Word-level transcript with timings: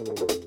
Hallelujah. 0.00 0.39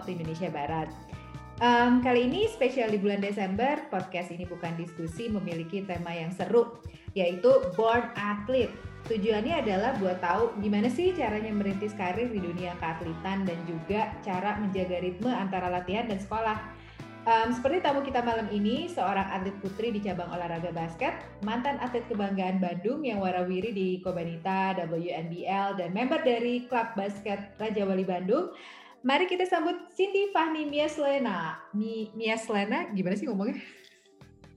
Waktu 0.00 0.16
Indonesia 0.16 0.48
Barat. 0.48 0.88
Em, 1.60 2.00
kali 2.00 2.24
ini 2.24 2.48
spesial 2.48 2.88
di 2.88 2.96
bulan 2.96 3.20
Desember, 3.20 3.84
podcast 3.92 4.32
Ini 4.32 4.48
Bukan 4.48 4.80
Diskusi 4.80 5.28
memiliki 5.28 5.84
tema 5.84 6.08
yang 6.16 6.32
seru, 6.32 6.80
yaitu 7.12 7.52
Born 7.76 8.16
Athlete. 8.16 8.72
Tujuannya 9.12 9.60
adalah 9.60 9.92
buat 10.00 10.24
tahu 10.24 10.56
gimana 10.64 10.88
sih 10.88 11.12
caranya 11.12 11.52
merintis 11.52 11.92
karir 11.92 12.32
di 12.32 12.40
dunia 12.40 12.72
keatletan 12.80 13.44
dan 13.44 13.58
juga 13.68 14.08
cara 14.24 14.56
menjaga 14.56 15.04
ritme 15.04 15.28
antara 15.28 15.68
latihan 15.68 16.08
dan 16.08 16.16
sekolah. 16.16 16.56
Um, 17.28 17.52
seperti 17.52 17.84
tamu 17.84 18.00
kita 18.00 18.24
malam 18.24 18.48
ini, 18.48 18.88
seorang 18.88 19.28
atlet 19.28 19.52
putri 19.60 19.92
di 19.92 20.00
cabang 20.00 20.32
olahraga 20.32 20.72
basket, 20.72 21.12
mantan 21.44 21.76
atlet 21.84 22.08
kebanggaan 22.08 22.56
Bandung 22.56 23.04
yang 23.04 23.20
warawiri 23.20 23.76
di 23.76 24.00
Kobanita, 24.00 24.72
WNBL, 24.88 25.76
dan 25.76 25.92
member 25.92 26.24
dari 26.24 26.64
klub 26.64 26.96
basket 26.96 27.52
Raja 27.60 27.84
Wali 27.84 28.08
Bandung. 28.08 28.56
Mari 29.00 29.24
kita 29.24 29.48
sambut 29.48 29.88
Cindy 29.96 30.28
Fahmi 30.28 30.68
Mieslena. 30.68 31.56
Mi, 31.72 32.12
Mieslena, 32.12 32.92
gimana 32.92 33.16
sih 33.16 33.24
ngomongnya? 33.24 33.56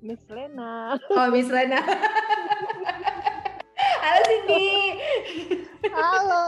Miss 0.03 0.19
Lena. 0.27 0.99
Oh, 1.15 1.31
Miss 1.31 1.47
Lena. 1.47 1.79
Halo 4.03 4.19
Cindy. 4.27 4.99
Halo. 5.95 6.43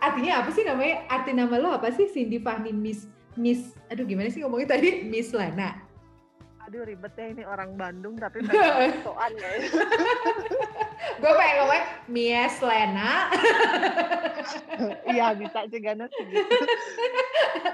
Artinya 0.00 0.40
apa 0.40 0.48
sih 0.56 0.64
namanya? 0.64 1.04
Arti 1.12 1.36
nama 1.36 1.60
lo 1.60 1.76
apa 1.76 1.92
sih? 1.92 2.08
Cindy 2.08 2.40
Fahmi 2.40 2.72
Miss 2.72 3.12
Miss. 3.36 3.76
Aduh, 3.92 4.08
gimana 4.08 4.32
sih 4.32 4.40
ngomongnya 4.40 4.80
tadi? 4.80 5.04
Miss 5.04 5.36
Lena. 5.36 5.84
Aduh 6.64 6.80
ribet 6.82 7.12
ya 7.12 7.26
ini 7.28 7.42
orang 7.42 7.74
Bandung 7.74 8.16
tapi 8.16 8.40
soan 9.04 9.32
ya. 9.34 9.48
gue 11.20 11.30
pengen 11.30 11.54
ngomong 11.60 11.82
Mies 12.06 12.56
Lena 12.58 13.28
Iya 15.12 15.36
bisa 15.36 15.68
juga 15.68 15.92
sih 15.94 16.24
gitu. 16.24 16.56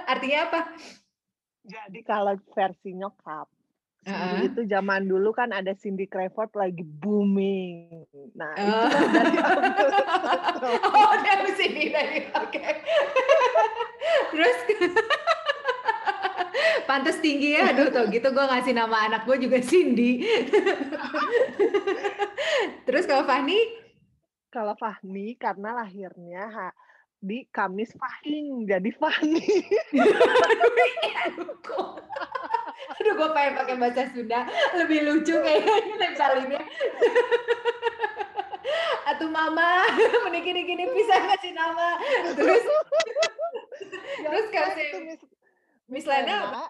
artinya 0.05 0.39
apa 0.47 0.61
Jadi 1.63 2.01
kalau 2.03 2.35
versi 2.51 2.91
nyokap 2.93 3.47
Heeh. 4.01 4.17
Cindy 4.17 4.49
itu 4.49 4.61
zaman 4.65 5.05
dulu 5.05 5.31
kan 5.31 5.53
ada 5.53 5.71
Cindy 5.73 6.09
Crawford 6.09 6.57
lagi 6.57 6.81
booming. 6.81 8.01
Nah, 8.33 8.57
itu 8.57 8.65
Oh. 8.65 8.89
kan 8.89 9.05
dari 9.13 9.37
oh 10.89 11.15
dari 11.21 11.53
sini 11.53 11.93
tadi 11.93 12.25
oke 12.33 12.65
terus 14.31 14.57
pantas 16.89 17.19
tinggi 17.23 17.57
ya 17.57 17.73
aduh 17.73 17.89
tuh 17.93 18.05
gitu 18.11 18.29
gue 18.31 18.45
ngasih 18.45 18.75
nama 18.75 18.97
anak 19.11 19.27
gue 19.27 19.37
juga 19.41 19.59
Cindy. 19.63 20.21
Terus 22.87 23.05
kalau 23.07 23.25
Fahni 23.27 23.59
kalau 24.51 24.75
Fahmi 24.75 25.39
karena 25.39 25.79
lahirnya 25.79 26.51
ha- 26.51 26.75
di 27.21 27.47
Kamis 27.53 27.93
Fahing 27.95 28.67
jadi 28.67 28.91
Fahmi. 28.97 29.41
aduh 33.01 33.13
gue 33.17 33.29
pengen 33.33 33.53
pakai 33.57 33.77
bahasa 33.79 34.11
Sunda. 34.11 34.47
Lebih 34.75 34.99
lucu 35.07 35.35
kayaknya 35.39 35.75
nempelinnya 35.99 36.63
atau 39.11 39.27
mama 39.27 39.83
mending 40.29 40.65
gini 40.65 40.85
bisa 40.95 41.15
ngasih 41.19 41.53
nama. 41.55 41.99
Terus? 42.39 42.63
Terus 44.21 44.21
Ya, 44.21 44.37
kasih 44.53 45.17
itu 45.17 45.27
Miss, 45.91 46.07
Lena 46.07 46.49
Lena 46.49 46.65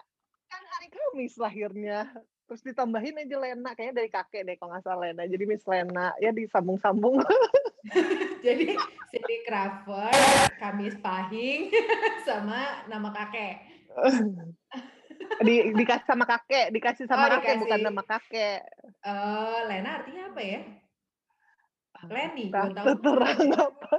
kan 0.47 0.63
hari 0.67 0.87
Kamis 0.89 1.37
lahirnya. 1.37 2.09
Terus 2.43 2.61
ditambahin 2.61 3.15
aja 3.17 3.37
Lena 3.37 3.71
kayaknya 3.71 3.95
dari 3.95 4.09
kakek 4.09 4.41
deh 4.43 4.55
kalau 4.55 4.73
nggak 4.73 4.83
salah 4.83 4.99
Lena. 5.05 5.23
Jadi 5.23 5.43
Miss 5.45 5.63
Lena 5.63 6.11
ya 6.17 6.29
disambung-sambung. 6.29 7.21
jadi 8.45 8.77
Cindy 9.09 9.37
Crawford 9.41 10.13
Kamis 10.55 10.93
Pahing 10.97 11.73
sama 12.27 12.85
nama 12.85 13.09
kakek 13.11 13.57
di 15.41 15.73
dikasih 15.73 16.05
sama 16.05 16.23
kakek, 16.23 16.69
dikasih 16.69 17.05
sama 17.05 17.25
Oh, 17.27 17.31
kakek 17.35 17.57
bukan 17.57 17.77
dikasih. 17.77 17.87
nama 17.87 18.03
kakek. 18.03 18.59
Eh, 19.01 19.57
Lena 19.65 19.89
artinya 19.97 20.23
apa 20.29 20.41
ya 20.41 20.59
Lenny 22.03 22.43
gue 22.47 22.55
Tak 22.55 22.69
tahu 22.73 22.93
terang 22.99 23.39
apa. 23.51 23.93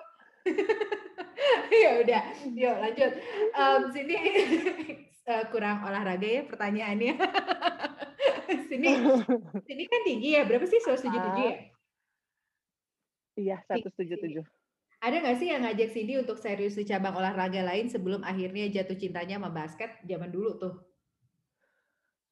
ya 1.73 1.91
udah 1.99 2.23
yuk 2.49 2.77
lanjut 2.79 3.13
Em, 3.53 3.81
sini 3.91 4.17
eh, 5.27 5.45
kurang 5.51 5.87
olahraga 5.87 6.27
ya 6.27 6.43
pertanyaannya. 6.47 7.15
Sini 8.69 8.89
sini 9.69 9.85
kan 9.89 10.01
tinggi 10.05 10.37
ya 10.37 10.45
berapa 10.45 10.65
sih 10.69 10.81
177 10.81 11.09
ya? 11.41 11.57
Iya, 13.33 13.57
177. 13.65 14.45
ada 15.03 15.17
nggak 15.19 15.37
sih 15.41 15.49
yang 15.51 15.67
ngajak 15.67 15.89
Cindy 15.91 16.15
untuk 16.21 16.39
serius 16.39 16.79
di 16.79 16.85
cabang 16.87 17.17
olahraga 17.17 17.65
lain 17.65 17.91
sebelum 17.91 18.23
akhirnya 18.23 18.71
jatuh 18.71 18.95
cintanya 18.95 19.41
sama 19.41 19.51
basket 19.51 19.91
zaman 20.07 20.31
dulu 20.31 20.61
tuh? 20.61 20.75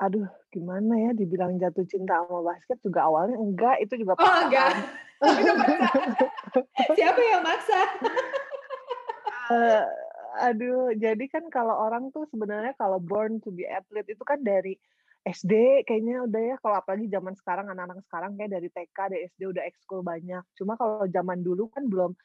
Aduh, 0.01 0.29
gimana 0.55 0.97
ya 0.97 1.11
dibilang 1.13 1.59
jatuh 1.59 1.85
cinta 1.89 2.21
sama 2.25 2.55
basket 2.55 2.79
juga 2.81 3.05
awalnya 3.05 3.37
enggak, 3.37 3.77
itu 3.85 4.01
juga 4.01 4.15
oh 4.17 4.39
enggak. 4.49 4.73
maksa. 5.21 5.89
siapa 6.97 7.21
yang 7.21 7.43
maksa? 7.45 7.81
Eh, 9.51 9.85
aduh, 10.41 10.97
jadi 10.97 11.25
kan 11.29 11.45
kalau 11.53 11.77
orang 11.77 12.09
tuh 12.11 12.25
sebenarnya 12.33 12.73
kalau 12.75 12.97
born 12.97 13.39
to 13.45 13.53
be 13.53 13.69
athlete 13.69 14.09
itu 14.09 14.25
kan 14.25 14.41
dari 14.41 14.75
SD 15.21 15.85
kayaknya 15.85 16.25
udah 16.25 16.43
ya 16.43 16.57
kalau 16.65 16.81
apalagi 16.81 17.05
zaman 17.13 17.37
sekarang 17.37 17.69
anak-anak 17.69 18.01
sekarang 18.09 18.41
kayak 18.41 18.57
dari 18.57 18.69
TK 18.73 18.99
dari 19.13 19.23
SD 19.29 19.43
udah 19.53 19.63
ekskul 19.69 20.01
banyak. 20.01 20.41
Cuma 20.57 20.81
kalau 20.81 21.05
zaman 21.05 21.45
dulu 21.45 21.69
kan 21.69 21.85
belum 21.93 22.17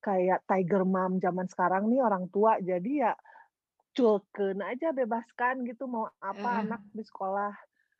kayak 0.00 0.46
Tiger 0.48 0.88
Mom 0.88 1.20
zaman 1.20 1.44
sekarang 1.44 1.92
nih 1.92 2.00
orang 2.00 2.30
tua 2.32 2.56
jadi 2.62 2.92
ya 3.10 3.12
culken 3.92 4.62
aja 4.62 4.94
bebaskan 4.94 5.66
gitu 5.66 5.90
mau 5.90 6.06
apa 6.22 6.48
Eh. 6.48 6.60
anak 6.64 6.82
di 6.94 7.02
sekolah. 7.02 7.52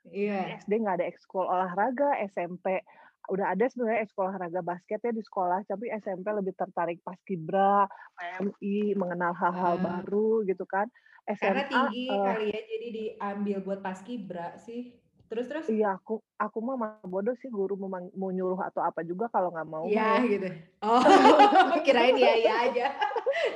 iya 0.09 0.57
SD 0.63 0.81
nggak 0.81 1.03
ada 1.03 1.07
ekskul 1.11 1.45
olahraga, 1.45 2.17
SMP 2.25 2.81
udah 3.29 3.53
ada 3.53 3.65
sebenarnya 3.69 4.09
ekskul 4.09 4.29
olahraga 4.29 4.65
basketnya 4.65 5.13
di 5.13 5.23
sekolah, 5.23 5.61
tapi 5.69 5.93
SMP 6.01 6.27
lebih 6.33 6.57
tertarik 6.57 6.99
pas 7.05 7.17
kibra, 7.29 7.85
PMI, 8.17 8.97
mengenal 8.97 9.37
hal-hal 9.37 9.77
Ah. 9.77 10.01
baru 10.01 10.43
gitu 10.49 10.65
kan. 10.65 10.89
karena 11.29 11.61
SMA, 11.61 11.69
tinggi 11.69 12.09
eh, 12.09 12.25
kali 12.25 12.47
ya 12.49 12.61
jadi 12.65 12.87
diambil 12.89 13.57
buat 13.61 13.81
paskibra 13.85 14.57
sih 14.65 14.97
terus 15.29 15.45
terus 15.45 15.69
iya 15.69 15.93
aku 15.93 16.25
aku 16.41 16.57
mah 16.65 17.05
bodoh 17.05 17.37
sih 17.37 17.53
guru 17.53 17.77
mau, 17.77 18.01
nyuruh 18.33 18.65
atau 18.65 18.81
apa 18.81 19.05
juga 19.05 19.29
kalau 19.29 19.53
nggak 19.53 19.69
mau. 19.69 19.85
Iya 19.85 20.25
ya. 20.25 20.31
gitu. 20.33 20.49
Oh, 20.81 21.05
kirain 21.85 22.17
iya 22.17 22.33
iya 22.41 22.53
aja. 22.65 22.87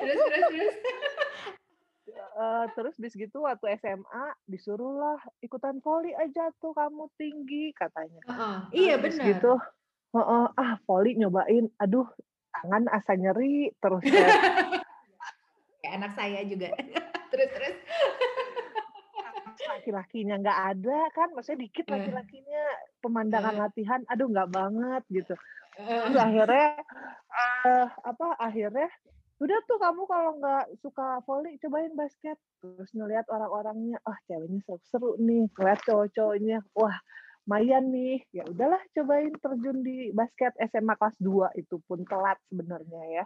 Terus 0.04 0.21
terus 0.21 0.44
terus. 0.53 0.75
Eh, 2.32 2.65
terus 2.72 2.97
bis 2.97 3.12
gitu 3.12 3.44
waktu 3.44 3.76
SMA 3.76 4.25
disuruhlah 4.47 5.21
ikutan 5.39 5.78
voli 5.78 6.16
aja 6.16 6.48
tuh 6.57 6.72
kamu 6.72 7.12
tinggi 7.15 7.77
katanya. 7.77 8.24
Heeh, 8.24 8.59
Iya 8.72 8.95
benar. 8.97 9.27
gitu. 9.28 9.53
"Heeh, 10.12 10.45
ah 10.51 10.72
voli 10.83 11.12
nyobain, 11.15 11.68
aduh 11.77 12.09
tangan 12.54 12.89
asa 12.89 13.12
nyeri 13.15 13.68
terus 13.77 14.01
kayak 14.01 14.33
Kayak 15.83 15.95
anak 15.98 16.12
saya 16.15 16.41
juga. 16.47 16.68
terus 17.30 17.48
terus. 17.51 17.77
laki-lakinya 19.62 20.36
nggak 20.39 20.60
ada 20.74 20.98
kan 21.12 21.28
maksudnya 21.33 21.62
dikit 21.62 21.84
Eh. 21.86 21.92
laki-lakinya 21.92 22.62
pemandangan 22.98 23.54
Eh. 23.54 23.60
latihan 23.60 24.01
aduh 24.07 24.27
nggak 24.27 24.48
banget 24.48 25.03
gitu 25.09 25.34
terus 25.77 26.18
akhirnya 26.18 26.80
eh 27.62 27.86
apa 28.03 28.27
akhirnya 28.39 28.89
udah 29.42 29.59
tuh 29.66 29.78
kamu 29.83 30.06
kalau 30.06 30.39
nggak 30.39 30.71
suka 30.78 31.18
volley 31.27 31.59
cobain 31.59 31.91
basket 31.98 32.39
terus 32.62 32.91
ngelihat 32.94 33.27
orang-orangnya 33.27 33.98
ah 34.06 34.15
ceweknya 34.30 34.62
seru-seru 34.62 35.18
nih 35.18 35.50
ngeliat 35.59 35.83
cowok-cowoknya 35.83 36.62
wah 36.78 36.94
lumayan 37.42 37.91
nih 37.91 38.22
ya 38.30 38.47
udahlah 38.47 38.78
cobain 38.94 39.34
terjun 39.42 39.83
di 39.83 40.15
basket 40.15 40.54
SMA 40.71 40.94
kelas 40.94 41.18
2 41.18 41.59
itu 41.59 41.83
pun 41.91 42.06
telat 42.06 42.39
sebenarnya 42.47 43.03
ya 43.10 43.24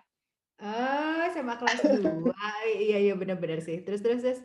Ah, 0.57 1.29
sama 1.37 1.61
kelas 1.61 1.85
2. 1.85 2.33
Iya 2.65 2.97
iya 3.05 3.13
benar-benar 3.13 3.61
sih. 3.61 3.85
Terus 3.85 4.01
terus 4.01 4.25
terus. 4.25 4.41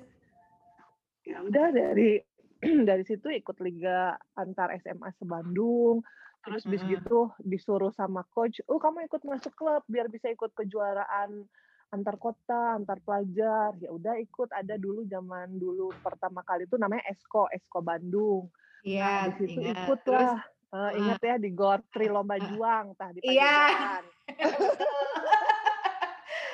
ya 1.24 1.40
udah 1.40 1.72
dari 1.72 2.20
dari 2.90 3.04
situ 3.06 3.30
ikut 3.30 3.58
liga 3.64 4.18
antar 4.36 4.74
SMA 4.82 5.14
sebandung 5.22 6.02
terus 6.42 6.66
bis 6.66 6.82
gitu 6.86 7.30
disuruh 7.38 7.94
sama 7.94 8.26
coach 8.34 8.66
oh 8.66 8.82
kamu 8.82 9.06
ikut 9.06 9.22
masuk 9.22 9.54
klub 9.54 9.86
biar 9.86 10.10
bisa 10.10 10.26
ikut 10.34 10.50
kejuaraan 10.58 11.46
antar 11.92 12.16
kota 12.16 12.80
antar 12.80 13.04
pelajar. 13.04 13.76
Ya 13.78 13.92
udah 13.92 14.16
ikut 14.18 14.50
ada 14.56 14.80
dulu 14.80 15.04
zaman 15.06 15.60
dulu 15.60 15.92
pertama 16.00 16.42
kali 16.48 16.64
itu 16.66 16.80
namanya 16.80 17.04
Esko 17.12 17.52
Esko 17.52 17.84
Bandung. 17.84 18.48
Iya 18.82 19.30
nah, 19.30 19.38
di 19.38 19.46
situ 19.46 19.62
ikut 19.62 20.02
lah 20.10 20.42
uh, 20.74 20.92
ingat 20.98 21.22
ya 21.22 21.36
di 21.38 21.52
Gor 21.54 21.84
Tri 21.94 22.08
Lomba 22.10 22.40
Juang 22.40 22.96
tah 22.96 23.12
di 23.14 23.22
Iya. 23.22 24.00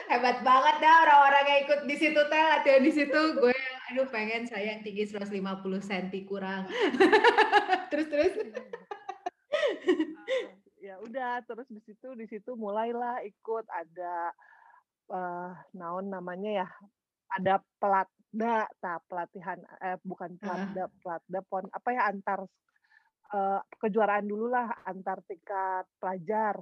Hebat 0.08 0.40
banget 0.40 0.76
dah 0.80 0.96
orang-orang 1.04 1.46
yang 1.52 1.60
ikut 1.68 1.82
di 1.84 1.96
situ 2.00 2.22
teh 2.32 2.44
latihan 2.48 2.82
di 2.82 2.92
situ. 2.92 3.22
Gue 3.38 3.56
aduh 3.88 4.08
pengen 4.12 4.44
saya 4.44 4.76
yang 4.76 4.82
tinggi 4.84 5.08
150 5.08 5.32
cm 5.84 6.12
kurang. 6.28 6.68
terus 7.92 8.08
terus 8.12 8.34
ya 10.86 10.96
udah 11.02 11.42
terus 11.48 11.68
di 11.72 11.82
situ 11.82 12.14
di 12.14 12.26
situ 12.30 12.54
mulailah 12.54 13.26
ikut 13.26 13.66
ada 13.70 14.32
uh, 15.10 15.52
naon 15.74 16.12
namanya 16.12 16.66
ya 16.66 16.68
ada 17.38 17.60
pelatda 17.82 18.70
tak 18.80 19.04
pelatihan 19.10 19.60
eh 19.84 20.00
bukan 20.06 20.38
pelatda 20.40 20.88
pelatda 21.02 21.40
pon 21.50 21.66
apa 21.74 21.90
ya 21.92 22.02
antar 22.08 22.40
uh, 23.34 23.60
kejuaraan 23.82 24.28
dulu 24.28 24.48
lah 24.48 24.70
antar 24.88 25.20
tingkat 25.28 25.84
pelajar 26.00 26.56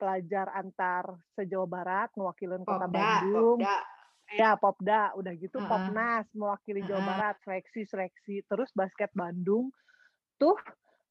pelajar 0.00 0.48
antar 0.56 1.04
se-Jawa 1.36 1.68
Barat 1.68 2.08
mewakilin 2.16 2.64
Kota 2.64 2.88
Popda, 2.88 2.96
Bandung. 2.96 3.60
Popda. 3.60 3.76
Ya, 4.30 4.50
Popda, 4.56 5.00
udah 5.18 5.32
gitu 5.36 5.58
Uh-uh. 5.60 5.68
Popnas 5.68 6.24
mewakili 6.32 6.80
Jawa 6.86 7.04
Uh-uh. 7.04 7.08
Barat, 7.12 7.36
seleksi 7.44 7.84
seleksi 7.84 8.40
terus 8.48 8.72
basket 8.72 9.12
Bandung. 9.12 9.68
Tuh 10.40 10.56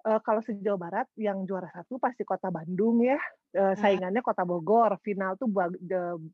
eh, 0.06 0.19
kalau 0.24 0.40
se-Jawa 0.40 0.78
Barat 0.80 1.07
yang 1.19 1.44
juara 1.44 1.68
satu 1.72 2.00
pasti 2.00 2.24
Kota 2.24 2.48
Bandung 2.48 3.04
ya. 3.04 3.19
Eh, 3.51 3.75
saingannya 3.75 4.22
Kota 4.22 4.46
Bogor. 4.46 4.96
Final 5.01 5.36
tuh 5.36 5.50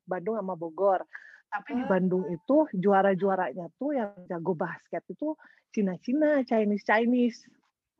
Bandung 0.06 0.36
sama 0.38 0.54
Bogor. 0.54 1.02
Tapi 1.46 1.78
di 1.78 1.84
Oh. 1.86 1.88
Bandung 1.88 2.24
itu 2.28 2.68
juara-juaranya 2.76 3.72
tuh 3.80 3.96
yang 3.96 4.12
jago 4.28 4.54
basket 4.54 5.02
itu 5.08 5.38
Cina-Cina, 5.72 6.44
Chinese-Chinese. 6.44 7.48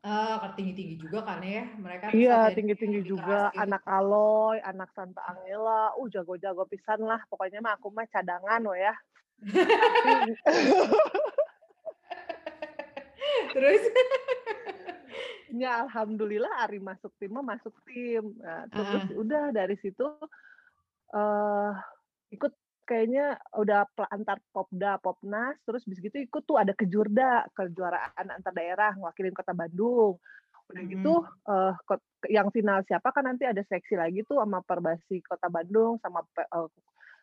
Oh, 0.06 0.38
tinggi-tinggi 0.54 1.02
juga 1.02 1.26
kan 1.26 1.42
ya 1.42 1.66
mereka. 1.80 2.14
Iya, 2.14 2.54
tinggi-tinggi 2.54 3.02
juga. 3.02 3.50
gitu. 3.50 3.58
Anak 3.58 3.82
Aloy, 3.88 4.62
anak 4.62 4.92
Santa 4.94 5.18
Angela, 5.26 5.90
uh 5.98 6.06
jago-jago 6.06 6.62
pisan 6.70 7.02
lah. 7.02 7.18
Pokoknya 7.26 7.58
mah 7.58 7.74
aku 7.74 7.90
mah 7.90 8.06
cadangan 8.06 8.62
loh 8.62 8.76
ya. 8.76 8.94
Terus 13.54 13.82
ya 15.52 15.86
alhamdulillah 15.86 16.66
Ari 16.66 16.78
masuk 16.82 17.12
tim 17.20 17.32
masuk 17.38 17.74
tim. 17.86 18.34
Nah, 18.42 18.66
terus 18.72 19.04
udah 19.14 19.50
dari 19.54 19.76
situ 19.80 20.06
eh 21.14 21.72
ikut 22.34 22.52
kayaknya 22.86 23.38
udah 23.58 23.86
antar 24.14 24.38
Popda, 24.54 24.98
Popnas, 25.02 25.58
terus 25.66 25.82
bis 25.86 25.98
gitu 26.02 26.22
ikut 26.22 26.42
tuh 26.46 26.58
ada 26.58 26.70
kejurda, 26.74 27.46
kejuaraan 27.54 28.26
antar 28.30 28.54
daerah 28.54 28.94
ngwakilin 28.98 29.34
Kota 29.34 29.54
Bandung. 29.54 30.18
Udah 30.70 30.82
Mhm. 30.82 30.90
gitu 30.90 31.14
eh 31.50 31.74
kot- 31.86 32.06
yang 32.30 32.50
final 32.54 32.82
siapa 32.86 33.10
kan 33.14 33.26
nanti 33.30 33.46
ada 33.46 33.62
seleksi 33.66 33.94
lagi 33.98 34.22
tuh 34.26 34.38
sama 34.42 34.62
Perbasi 34.66 35.22
Kota 35.26 35.46
Bandung 35.50 35.98
sama 36.02 36.22
eh, 36.38 36.68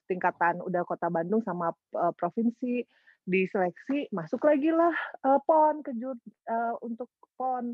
tingkatan 0.07 0.63
udah 0.63 0.83
Kota 0.87 1.07
Bandung 1.11 1.43
sama 1.43 1.71
eh, 1.95 2.13
provinsi 2.19 2.83
diseleksi 3.23 4.07
masuk 4.09 4.43
lagi 4.43 4.69
lah 4.69 4.93
eh, 5.21 5.39
PON 5.41 5.79
kejur 5.81 6.15
eh, 6.45 6.73
untuk 6.79 7.07
PON 7.33 7.73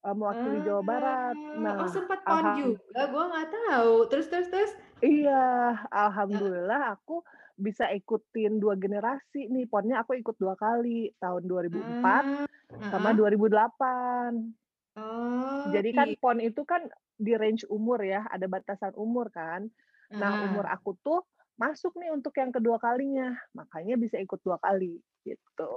eh, 0.00 0.14
mewakili 0.14 0.58
Jawa 0.62 0.82
Barat. 0.82 1.34
Ah, 1.34 1.56
Nah, 1.56 1.72
oh 1.78 1.88
sempat 1.88 2.20
pon 2.22 2.44
juga, 2.56 3.00
gue 3.04 3.24
nggak 3.26 3.48
tahu. 3.50 3.92
Terus 4.08 4.26
terus 4.28 4.48
terus. 4.48 4.72
Iya, 5.00 5.44
alhamdulillah 5.88 6.94
aku 6.94 7.22
bisa 7.54 7.88
ikutin 7.88 8.56
dua 8.56 8.74
generasi 8.74 9.46
nih. 9.46 9.64
Ponnya 9.64 10.00
aku 10.00 10.16
ikut 10.16 10.36
dua 10.36 10.54
kali, 10.54 11.12
tahun 11.16 11.44
2004 11.44 12.48
Ah, 12.70 12.88
sama 12.88 13.10
ah. 13.10 13.16
2008. 13.16 14.56
Oh, 14.96 15.70
Jadi 15.70 15.90
kan 15.92 16.08
gitu. 16.08 16.18
pon 16.18 16.38
itu 16.38 16.62
kan 16.62 16.82
di 17.14 17.32
range 17.32 17.64
umur 17.66 18.00
ya, 18.00 18.26
ada 18.26 18.44
batasan 18.44 18.92
umur 18.94 19.28
kan. 19.30 19.68
Nah, 20.10 20.30
Ah. 20.32 20.44
umur 20.44 20.66
aku 20.66 20.96
tuh 20.98 21.22
masuk 21.60 21.92
nih 22.00 22.08
untuk 22.08 22.32
yang 22.40 22.48
kedua 22.48 22.80
kalinya, 22.80 23.36
makanya 23.52 24.00
bisa 24.00 24.16
ikut 24.16 24.40
dua 24.40 24.56
kali 24.64 24.96
gitu. 25.28 25.72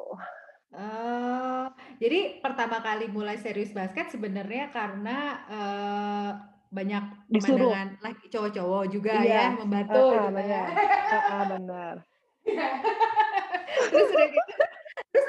Oh, 0.74 1.66
jadi 2.02 2.40
pertama 2.42 2.82
kali 2.82 3.12
mulai 3.12 3.38
serius 3.38 3.76
basket 3.76 4.10
sebenarnya 4.10 4.72
karena 4.74 5.18
eh, 5.52 6.30
banyak 6.74 7.30
Disuruh. 7.30 7.70
pemandangan 7.70 7.90
laki 8.02 8.26
cowok-cowok 8.34 8.84
juga 8.90 9.22
Iya, 9.22 9.28
ya 9.30 9.46
membantu 9.54 10.02
gitu 10.02 10.10
ya. 10.10 10.26
benar. 10.34 10.68
Heeh, 11.14 11.42
benar. 11.52 11.96
Terus 13.94 14.10
udah 14.10 14.28
gitu. 14.34 14.53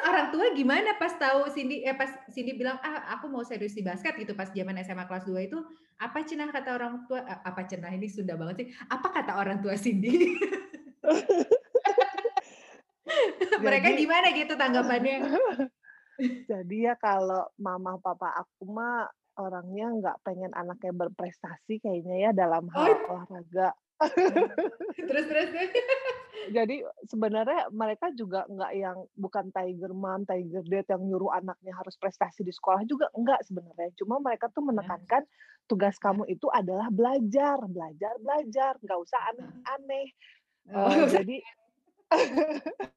Orang 0.04 0.28
tua 0.28 0.52
gimana 0.52 0.94
pas 0.94 1.12
tahu 1.12 1.48
Cindy 1.48 1.80
eh 1.80 1.92
pas 1.92 2.12
Cindy 2.28 2.52
bilang 2.52 2.76
ah 2.78 3.16
aku 3.16 3.24
mau 3.26 3.40
serius 3.40 3.72
di 3.72 3.80
basket 3.80 4.12
gitu 4.14 4.32
pas 4.32 4.46
zaman 4.46 4.76
SMA 4.78 5.04
kelas 5.04 5.24
2 5.24 5.48
itu 5.48 5.56
apa 5.96 6.20
cenah 6.20 6.52
kata 6.52 6.76
orang 6.76 7.08
tua 7.08 7.22
eh, 7.22 7.40
apa 7.40 7.64
cenah 7.64 7.88
ini 7.88 8.04
Sunda 8.06 8.36
banget 8.36 8.54
sih 8.58 8.68
apa 8.84 9.08
kata 9.08 9.32
orang 9.34 9.58
tua 9.58 9.72
Cindy 9.74 10.12
mereka 13.60 13.88
Jadi- 13.88 13.98
gimana 13.98 14.26
gitu 14.30 14.52
tanggapannya 14.54 15.16
Jadi 16.46 16.86
ya 16.86 16.94
kalau 16.94 17.50
mama 17.56 17.98
papa 17.98 18.30
aku 18.38 18.70
mah 18.70 19.08
orangnya 19.34 19.90
nggak 19.90 20.16
pengen 20.22 20.52
anaknya 20.52 20.94
berprestasi 20.94 21.82
kayaknya 21.82 22.16
ya 22.20 22.30
dalam 22.30 22.70
hal 22.70 22.86
Oh. 22.86 23.18
olahraga. 23.18 23.74
terus 24.94 25.26
terus 25.26 25.48
terus. 25.50 25.70
Jadi 26.44 26.84
sebenarnya 27.08 27.72
mereka 27.72 28.12
juga 28.12 28.44
nggak 28.44 28.72
yang 28.76 28.98
bukan 29.16 29.48
tiger 29.54 29.92
mom, 29.96 30.28
tiger 30.28 30.64
dad 30.69 30.86
yang 30.90 31.02
nyuruh 31.08 31.32
anaknya 31.32 31.72
harus 31.72 31.96
prestasi 31.96 32.44
di 32.44 32.52
sekolah 32.52 32.84
juga 32.84 33.08
enggak 33.16 33.40
sebenarnya. 33.48 33.90
Cuma 33.96 34.20
mereka 34.20 34.52
tuh 34.52 34.66
menekankan 34.66 35.25
tugas 35.64 35.96
kamu 35.96 36.28
itu 36.28 36.46
adalah 36.52 36.92
belajar, 36.92 37.56
belajar, 37.64 38.14
belajar, 38.20 38.72
nggak 38.84 38.98
usah 39.00 39.20
aneh-aneh. 39.32 40.06
Oh, 40.72 40.88
Eh, 40.88 41.08
jadi 41.20 41.36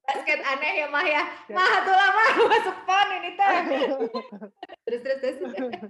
basket 0.08 0.40
aneh 0.44 0.72
ya 0.84 0.88
Mah 0.92 1.06
ya. 1.08 1.24
Ya. 1.48 1.56
Mah 1.56 1.76
tuh 1.84 1.96
lah 1.96 2.10
Mah 2.12 2.30
masuk 2.52 2.78
pon 2.84 3.08
ini 3.22 3.32
teh. 3.36 3.60
Terus 4.88 5.04
terus 5.04 5.20
terus. 5.20 5.84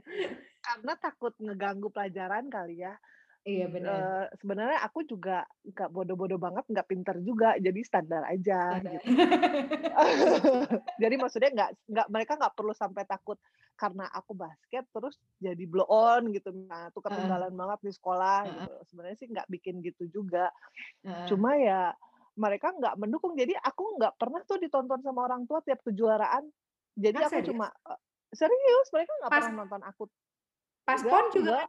karena 0.57 0.93
takut 0.97 1.29
ngeganggu 1.37 1.93
pelajaran 1.93 2.49
kali 2.49 2.81
ya. 2.81 2.97
Iya 3.47 3.65
benar. 3.71 3.95
Eh, 3.95 4.25
sebenarnya 4.43 4.79
aku 4.83 5.07
juga 5.07 5.47
nggak 5.63 5.89
bodoh-bodoh 5.95 6.35
banget, 6.35 6.67
nggak 6.67 6.87
pinter 6.91 7.15
juga, 7.23 7.55
jadi 7.55 7.79
standar 7.79 8.27
aja. 8.27 8.75
Standar. 8.75 8.91
Gitu. 8.91 9.07
jadi 11.01 11.15
maksudnya 11.15 11.49
nggak 11.55 11.71
nggak 11.87 12.07
mereka 12.11 12.31
nggak 12.35 12.55
perlu 12.59 12.75
sampai 12.75 13.07
takut 13.07 13.39
karena 13.79 14.11
aku 14.11 14.35
basket 14.35 14.83
terus 14.91 15.15
jadi 15.39 15.63
blow 15.63 15.87
on 15.87 16.35
gitu. 16.35 16.51
Nah, 16.51 16.91
tuh 16.91 16.99
ketinggalan 17.07 17.55
banget 17.55 17.79
di 17.87 17.91
sekolah. 17.95 18.39
Heeh. 18.43 18.51
Gitu. 18.51 18.73
Sebenarnya 18.91 19.17
sih 19.17 19.27
nggak 19.31 19.47
bikin 19.47 19.75
gitu 19.79 20.03
juga. 20.11 20.51
Heeh. 21.07 21.25
Cuma 21.31 21.55
ya 21.55 21.95
mereka 22.35 22.75
nggak 22.75 22.99
mendukung. 22.99 23.31
Jadi 23.39 23.55
aku 23.55 23.95
nggak 23.95 24.19
pernah 24.19 24.43
tuh 24.43 24.59
ditonton 24.59 24.99
sama 24.99 25.23
orang 25.23 25.47
tua 25.47 25.63
tiap 25.63 25.79
kejuaraan. 25.87 26.43
Jadi 26.99 27.15
Ah, 27.23 27.31
aku 27.31 27.39
serius? 27.39 27.49
cuma 27.55 27.67
eh, 27.71 27.99
serius 28.35 28.87
mereka 28.91 29.11
nggak 29.23 29.31
pernah 29.31 29.55
nonton 29.63 29.81
aku 29.87 30.03
Pas 30.87 31.03
Enggak, 31.03 31.11
pon 31.11 31.25
juga 31.35 31.59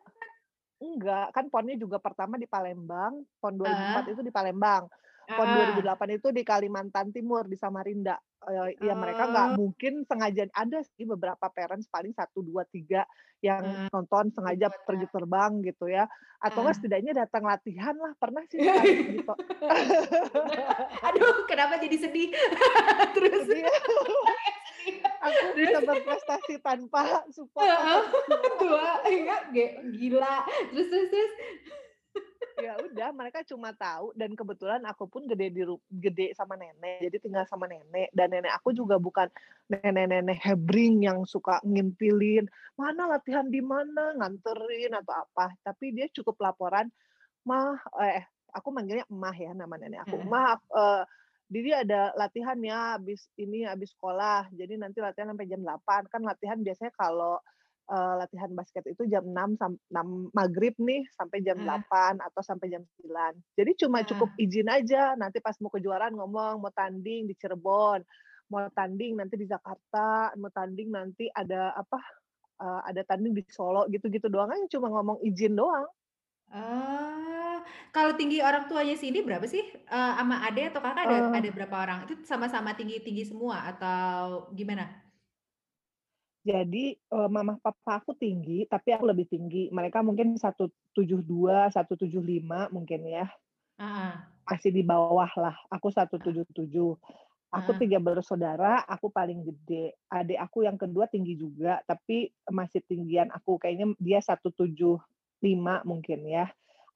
enggak. 0.79 1.31
Kan 1.31 1.47
ponnya 1.49 1.75
juga 1.75 1.99
pertama 1.99 2.35
di 2.35 2.47
Palembang, 2.47 3.23
pon 3.39 3.55
2004 3.55 4.11
itu 4.11 4.23
di 4.23 4.31
Palembang. 4.31 4.87
Pon 5.29 5.45
Ah. 5.45 5.77
2008 5.77 6.09
itu 6.09 6.33
di 6.33 6.41
Kalimantan 6.41 7.13
Timur 7.13 7.45
di 7.45 7.53
Samarinda. 7.53 8.17
Eh, 8.49 8.81
ya 8.81 8.97
mereka 8.97 9.29
nggak 9.29 9.49
Oh. 9.53 9.57
mungkin 9.61 10.01
sengaja 10.03 10.49
ada 10.57 10.81
sih 10.81 11.05
beberapa 11.05 11.53
parents 11.53 11.85
paling 11.87 12.17
satu 12.17 12.41
dua 12.41 12.65
tiga 12.65 13.05
yang 13.39 13.61
Ah. 13.61 13.93
nonton 13.93 14.33
sengaja 14.33 14.73
Ikut, 14.73 14.87
pergi 14.89 15.07
terbang 15.13 15.53
gitu 15.61 15.85
ya. 15.85 16.09
Atau 16.41 16.63
Ah. 16.63 16.65
nggak 16.65 16.77
setidaknya 16.81 17.13
datang 17.13 17.45
latihan 17.45 17.93
lah 17.93 18.17
pernah 18.17 18.41
sih 18.49 18.57
gitu. 19.21 19.35
Aduh, 21.05 21.45
kenapa 21.45 21.77
jadi 21.77 21.97
sedih? 21.99 22.33
Terus 23.15 23.45
aku 25.23 25.45
bisa 25.57 25.79
berprestasi 25.83 26.55
tanpa 26.63 27.25
support. 27.33 27.67
Tua, 28.61 29.03
iya, 29.09 29.37
ge- 29.53 29.83
gila. 29.95 30.45
Terus 30.73 30.87
terus 30.89 31.09
terus. 31.11 31.33
ya 32.59 32.75
udah 32.75 33.15
mereka 33.15 33.47
cuma 33.47 33.71
tahu 33.71 34.11
dan 34.19 34.35
kebetulan 34.35 34.83
aku 34.83 35.07
pun 35.07 35.31
gede 35.31 35.55
di 35.55 35.63
gede 36.03 36.35
sama 36.35 36.59
nenek 36.59 37.07
jadi 37.07 37.17
tinggal 37.23 37.47
sama 37.47 37.71
nenek 37.71 38.11
dan 38.11 38.35
nenek 38.35 38.51
aku 38.51 38.75
juga 38.75 38.99
bukan 38.99 39.31
nenek-nenek 39.71 40.43
hebring 40.43 41.07
yang 41.07 41.23
suka 41.23 41.63
ngimpilin 41.63 42.51
mana 42.75 43.07
latihan 43.07 43.47
di 43.47 43.63
mana 43.63 44.11
nganterin 44.19 44.91
atau 44.99 45.23
apa 45.23 45.55
tapi 45.63 45.95
dia 45.95 46.11
cukup 46.11 46.35
laporan 46.43 46.91
mah 47.47 47.79
eh 48.03 48.27
aku 48.51 48.75
manggilnya 48.75 49.07
emah 49.07 49.37
ya 49.39 49.55
nama 49.55 49.75
nenek 49.79 50.03
aku 50.03 50.19
Heeh. 50.19 50.27
mah 50.27 50.59
eh, 50.59 51.05
jadi 51.49 51.81
ada 51.81 52.13
latihan 52.13 52.61
ya 52.61 53.01
habis 53.01 53.25
ini 53.41 53.65
habis 53.65 53.97
sekolah. 53.97 54.53
Jadi 54.53 54.77
nanti 54.77 55.01
latihan 55.01 55.33
sampai 55.33 55.49
jam 55.49 55.65
8. 55.65 56.13
Kan 56.13 56.23
latihan 56.29 56.61
biasanya 56.61 56.93
kalau 56.93 57.41
uh, 57.89 58.15
latihan 58.21 58.53
basket 58.53 58.85
itu 58.85 59.09
jam 59.09 59.25
6 59.25 59.57
sampai 59.57 59.81
6 59.89 60.37
maghrib 60.37 60.75
nih 60.77 61.09
sampai 61.17 61.41
jam 61.41 61.57
uh. 61.65 61.81
8 61.89 62.21
atau 62.21 62.43
sampai 62.45 62.69
jam 62.69 62.85
9. 63.01 63.57
Jadi 63.57 63.71
cuma 63.81 64.05
uh. 64.05 64.07
cukup 64.07 64.31
izin 64.37 64.69
aja 64.69 65.17
nanti 65.17 65.41
pas 65.41 65.57
mau 65.65 65.73
kejuaraan 65.73 66.15
ngomong 66.15 66.61
mau 66.61 66.73
tanding 66.73 67.25
di 67.25 67.35
Cirebon, 67.35 68.05
mau 68.53 68.69
tanding 68.69 69.17
nanti 69.17 69.41
di 69.41 69.49
Jakarta, 69.49 70.37
mau 70.37 70.53
tanding 70.53 70.93
nanti 70.93 71.33
ada 71.33 71.73
apa 71.73 71.99
uh, 72.61 72.85
ada 72.85 73.01
tanding 73.09 73.33
di 73.33 73.43
Solo 73.49 73.89
gitu-gitu 73.89 74.29
doang 74.29 74.53
aja 74.53 74.69
cuma 74.69 74.93
ngomong 74.93 75.25
izin 75.25 75.57
doang. 75.57 75.89
Ah, 76.49 77.61
kalau 77.93 78.17
tinggi 78.17 78.41
orang 78.41 78.69
tuanya 78.73 78.97
Cindy 78.97 79.21
berapa 79.21 79.45
sih? 79.45 79.61
Uh, 79.89 80.13
sama 80.17 80.41
ade 80.49 80.73
atau 80.73 80.81
kakak 80.81 81.05
ada 81.05 81.17
uh, 81.29 81.35
ada 81.37 81.49
berapa 81.53 81.77
orang? 81.77 81.99
Itu 82.09 82.25
sama-sama 82.25 82.73
tinggi-tinggi 82.73 83.29
semua 83.29 83.69
atau 83.69 84.49
gimana? 84.57 84.89
Jadi 86.49 86.97
uh, 87.13 87.29
mama 87.29 87.61
papa 87.61 88.01
aku 88.01 88.17
tinggi, 88.17 88.65
tapi 88.65 88.97
aku 88.97 89.05
lebih 89.05 89.29
tinggi. 89.29 89.69
Mereka 89.69 90.01
mungkin 90.01 90.41
172, 90.41 90.97
175 90.97 92.09
mungkin 92.73 93.01
ya. 93.05 93.29
Uh-huh. 93.77 94.13
Masih 94.49 94.73
di 94.73 94.81
bawah 94.81 95.29
lah. 95.37 95.57
Aku 95.69 95.93
177. 95.93 96.49
Aku 96.49 96.97
uh-huh. 97.53 97.77
tiga 97.77 98.01
bersaudara, 98.01 98.85
aku 98.89 99.13
paling 99.13 99.45
gede. 99.45 99.97
Adik 100.09 100.41
aku 100.41 100.65
yang 100.65 100.81
kedua 100.81 101.05
tinggi 101.13 101.37
juga, 101.37 101.85
tapi 101.85 102.33
masih 102.49 102.81
tinggian 102.89 103.29
aku. 103.29 103.61
Kayaknya 103.61 103.93
dia 104.01 104.21
175 105.43 105.89
mungkin 105.89 106.21
ya. 106.27 106.47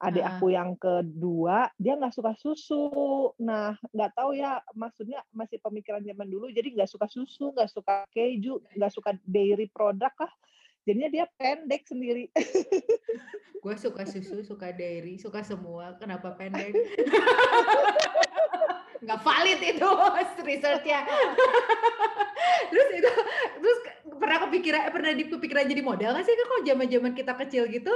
Adik 0.03 0.19
aku 0.19 0.51
yang 0.51 0.75
kedua 0.75 1.71
dia 1.79 1.95
nggak 1.95 2.11
suka 2.11 2.35
susu. 2.35 2.91
Nah 3.39 3.79
nggak 3.95 4.11
tahu 4.19 4.35
ya 4.35 4.59
maksudnya 4.75 5.23
masih 5.31 5.63
pemikiran 5.63 6.03
zaman 6.03 6.27
dulu 6.27 6.51
jadi 6.51 6.75
nggak 6.75 6.91
suka 6.91 7.07
susu 7.07 7.55
nggak 7.55 7.71
suka 7.71 8.03
keju 8.11 8.59
nggak 8.75 8.91
suka 8.91 9.15
dairy 9.23 9.71
produk 9.71 10.11
lah. 10.19 10.33
Jadinya 10.83 11.07
dia 11.07 11.25
pendek 11.39 11.87
sendiri. 11.87 12.27
Gue 13.63 13.75
suka 13.79 14.03
susu 14.03 14.43
suka 14.43 14.75
dairy 14.75 15.15
suka 15.15 15.39
semua. 15.39 15.95
Kenapa 15.95 16.35
pendek 16.35 16.75
nggak 19.03 19.19
valid 19.21 19.59
itu 19.59 19.89
researchnya. 20.47 20.99
Terus 22.71 22.89
itu 22.95 23.11
terus 23.59 23.79
pernah 24.19 24.37
kepikiran 24.47 24.91
pernah 24.91 25.11
di 25.15 25.25
kepikiran 25.29 25.63
jadi 25.67 25.83
model 25.83 26.09
nggak 26.15 26.25
sih 26.25 26.35
kok 26.35 26.63
zaman 26.65 26.87
zaman 26.89 27.11
kita 27.15 27.33
kecil 27.39 27.63
gitu? 27.71 27.93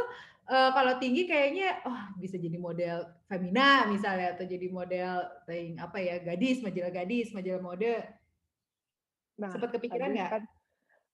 Uh, 0.48 0.72
kalau 0.72 0.96
tinggi 1.02 1.28
kayaknya 1.28 1.84
oh 1.84 2.00
bisa 2.16 2.40
jadi 2.40 2.56
model 2.56 3.04
femina 3.28 3.84
misalnya 3.92 4.38
atau 4.38 4.48
jadi 4.48 4.72
model 4.72 5.28
thing 5.44 5.76
apa 5.76 6.00
ya 6.00 6.16
gadis 6.24 6.64
majalah 6.64 6.92
gadis 6.94 7.36
majalah 7.36 7.60
mode. 7.60 7.96
Nah 9.36 9.50
sempat 9.52 9.70
kepikiran 9.76 10.16
nggak? 10.16 10.30
kan 10.32 10.44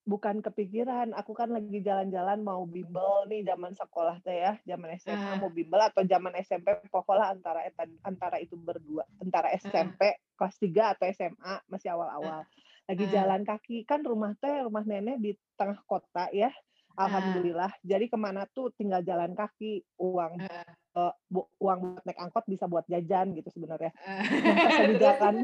bukan 0.03 0.43
kepikiran 0.43 1.15
aku 1.15 1.31
kan 1.31 1.47
lagi 1.47 1.79
jalan-jalan 1.79 2.43
mau 2.43 2.67
bimbel 2.67 3.23
nih 3.31 3.47
zaman 3.47 3.71
sekolah 3.71 4.19
teh 4.19 4.35
ya 4.35 4.59
zaman 4.67 4.99
SMA 4.99 5.15
uh. 5.15 5.39
mau 5.39 5.47
bimbel 5.47 5.79
atau 5.79 6.03
zaman 6.03 6.35
SMP 6.43 6.75
pokoknya 6.91 7.31
antara 7.31 7.63
antara 8.03 8.37
itu 8.43 8.59
berdua 8.59 9.07
antara 9.23 9.55
SMP 9.55 10.11
uh. 10.11 10.15
kelas 10.35 10.55
3 10.59 10.93
atau 10.99 11.05
SMA 11.15 11.53
masih 11.71 11.95
awal-awal 11.95 12.43
lagi 12.83 13.05
uh. 13.07 13.11
jalan 13.15 13.41
kaki 13.47 13.87
kan 13.87 14.03
rumah 14.03 14.35
teh 14.43 14.67
rumah 14.67 14.83
nenek 14.83 15.23
di 15.23 15.31
tengah 15.55 15.79
kota 15.87 16.27
ya 16.35 16.51
alhamdulillah 16.99 17.71
uh. 17.71 17.81
jadi 17.87 18.11
ke 18.11 18.17
mana 18.19 18.43
tuh 18.51 18.75
tinggal 18.75 18.99
jalan 19.07 19.31
kaki 19.31 19.87
uang 20.03 20.35
uh. 20.43 20.67
Uh, 20.93 21.15
uang 21.63 21.79
buat 21.79 22.03
naik 22.03 22.19
angkot 22.19 22.43
bisa 22.45 22.67
buat 22.67 22.83
jajan 22.91 23.31
gitu 23.39 23.47
sebenarnya 23.55 23.95
uh. 24.03 24.19
pas 24.51 24.75
lagi 24.83 24.95
jalan 24.99 25.35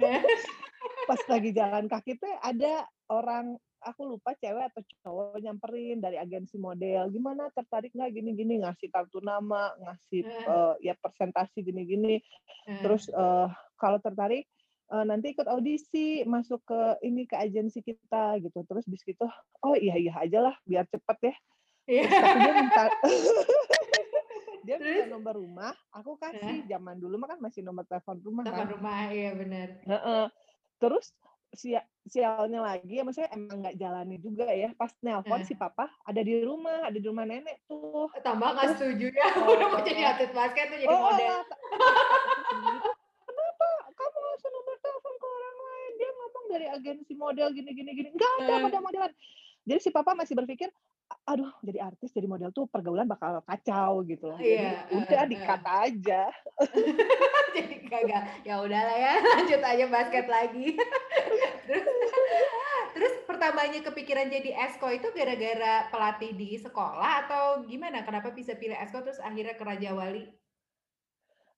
pas 1.12 1.22
lagi 1.28 1.50
jalan 1.52 1.84
kaki 1.92 2.16
teh 2.16 2.34
ada 2.40 2.88
orang 3.10 3.58
aku 3.86 4.16
lupa 4.16 4.34
cewek 4.34 4.72
atau 4.72 4.82
cowok 5.06 5.38
nyamperin 5.38 6.02
dari 6.02 6.18
agensi 6.18 6.58
model 6.58 7.06
gimana 7.14 7.46
tertarik 7.54 7.94
nggak 7.94 8.12
gini-gini 8.18 8.66
ngasih 8.66 8.90
kartu 8.90 9.22
nama 9.22 9.70
ngasih 9.78 10.26
uh, 10.48 10.74
ya 10.82 10.98
presentasi 10.98 11.62
gini-gini 11.62 12.18
uh. 12.66 12.82
terus 12.82 13.06
uh, 13.14 13.46
kalau 13.78 14.02
tertarik 14.02 14.50
uh, 14.90 15.06
nanti 15.06 15.36
ikut 15.36 15.46
audisi 15.46 16.26
masuk 16.26 16.66
ke 16.66 16.80
ini 17.06 17.30
ke 17.30 17.38
agensi 17.38 17.78
kita 17.84 18.42
gitu 18.42 18.58
terus 18.66 18.82
bis 18.90 19.02
gitu 19.06 19.26
oh 19.62 19.76
iya 19.78 19.94
iya 19.94 20.18
aja 20.18 20.50
lah 20.50 20.54
biar 20.66 20.86
cepet 20.90 21.18
ya 21.22 21.34
yeah. 21.86 22.10
terus 22.10 22.34
dia 22.42 22.52
minta 22.58 22.84
dia 24.66 24.76
minta 24.82 25.04
nomor 25.14 25.34
rumah 25.38 25.74
aku 25.94 26.18
kasih 26.18 26.64
uh. 26.64 26.66
zaman 26.66 26.98
dulu 26.98 27.22
mah 27.22 27.28
kan 27.36 27.38
masih 27.38 27.62
nomor 27.62 27.86
telepon 27.86 28.18
rumah 28.18 28.42
telepon 28.42 28.66
kan? 28.66 28.74
rumah 28.74 28.98
iya 29.14 29.30
benar 29.38 29.68
uh 29.86 29.94
-uh. 29.94 30.24
terus 30.82 31.14
sialnya 32.06 32.60
lagi 32.62 33.00
ya 33.00 33.02
maksudnya 33.02 33.30
emang 33.34 33.58
nggak 33.64 33.76
jalani 33.80 34.16
juga 34.22 34.46
ya 34.52 34.70
pas 34.78 34.92
nelpon 35.02 35.42
uh. 35.42 35.46
si 35.46 35.58
papa 35.58 35.90
ada 36.06 36.20
di 36.22 36.44
rumah 36.46 36.86
ada 36.86 36.94
di 36.94 37.06
rumah 37.06 37.26
nenek 37.26 37.66
tuh 37.66 38.06
tambah 38.22 38.54
nggak 38.54 38.78
setuju 38.78 39.10
ya 39.10 39.26
oh, 39.42 39.50
udah 39.56 39.66
mau 39.72 39.82
jadi 39.82 40.02
atlet 40.14 40.32
basket 40.32 40.66
tuh 40.70 40.78
jadi 40.78 40.94
oh, 40.94 41.00
model 41.02 41.36
kenapa 43.26 43.68
kamu 43.96 44.18
langsung 44.22 44.52
nomor 44.54 44.76
telepon 44.78 45.14
ke 45.18 45.26
orang 45.26 45.56
lain 45.58 45.90
dia 45.98 46.10
ngomong 46.14 46.44
dari 46.52 46.66
agensi 46.70 47.12
model 47.18 47.48
gini 47.50 47.70
gini 47.74 47.90
gini 47.96 48.08
nggak 48.14 48.32
ada 48.44 48.52
uh. 48.54 48.60
model 48.62 48.82
modelan 48.84 49.12
jadi 49.66 49.80
si 49.82 49.90
papa 49.90 50.14
masih 50.14 50.38
berpikir 50.38 50.70
aduh 51.26 51.50
jadi 51.62 51.90
artis 51.90 52.14
jadi 52.14 52.26
model 52.26 52.50
tuh 52.54 52.70
pergaulan 52.70 53.06
bakal 53.06 53.42
kacau 53.42 54.02
gitu 54.06 54.30
loh. 54.30 54.38
Yeah, 54.38 54.86
jadi 54.90 54.94
udah 54.94 55.22
uh, 55.22 55.26
dikata 55.26 55.70
uh. 55.70 55.86
aja. 55.86 56.22
jadi 57.56 57.76
kagak 57.86 58.22
ya 58.46 58.54
udahlah 58.62 58.96
ya 58.98 59.12
lanjut 59.34 59.62
aja 59.62 59.84
basket 59.90 60.26
lagi. 60.26 60.66
Pertamanya 63.36 63.84
kepikiran 63.84 64.32
jadi 64.32 64.56
esko 64.64 64.88
itu 64.88 65.12
gara-gara 65.12 65.92
pelatih 65.92 66.32
di 66.32 66.56
sekolah 66.56 67.28
atau 67.28 67.44
gimana? 67.68 68.00
Kenapa 68.00 68.32
bisa 68.32 68.56
pilih 68.56 68.80
esko 68.80 69.04
terus 69.04 69.20
akhirnya 69.20 69.52
ke 69.52 69.64
Raja 69.64 69.92
Wali? 69.92 70.24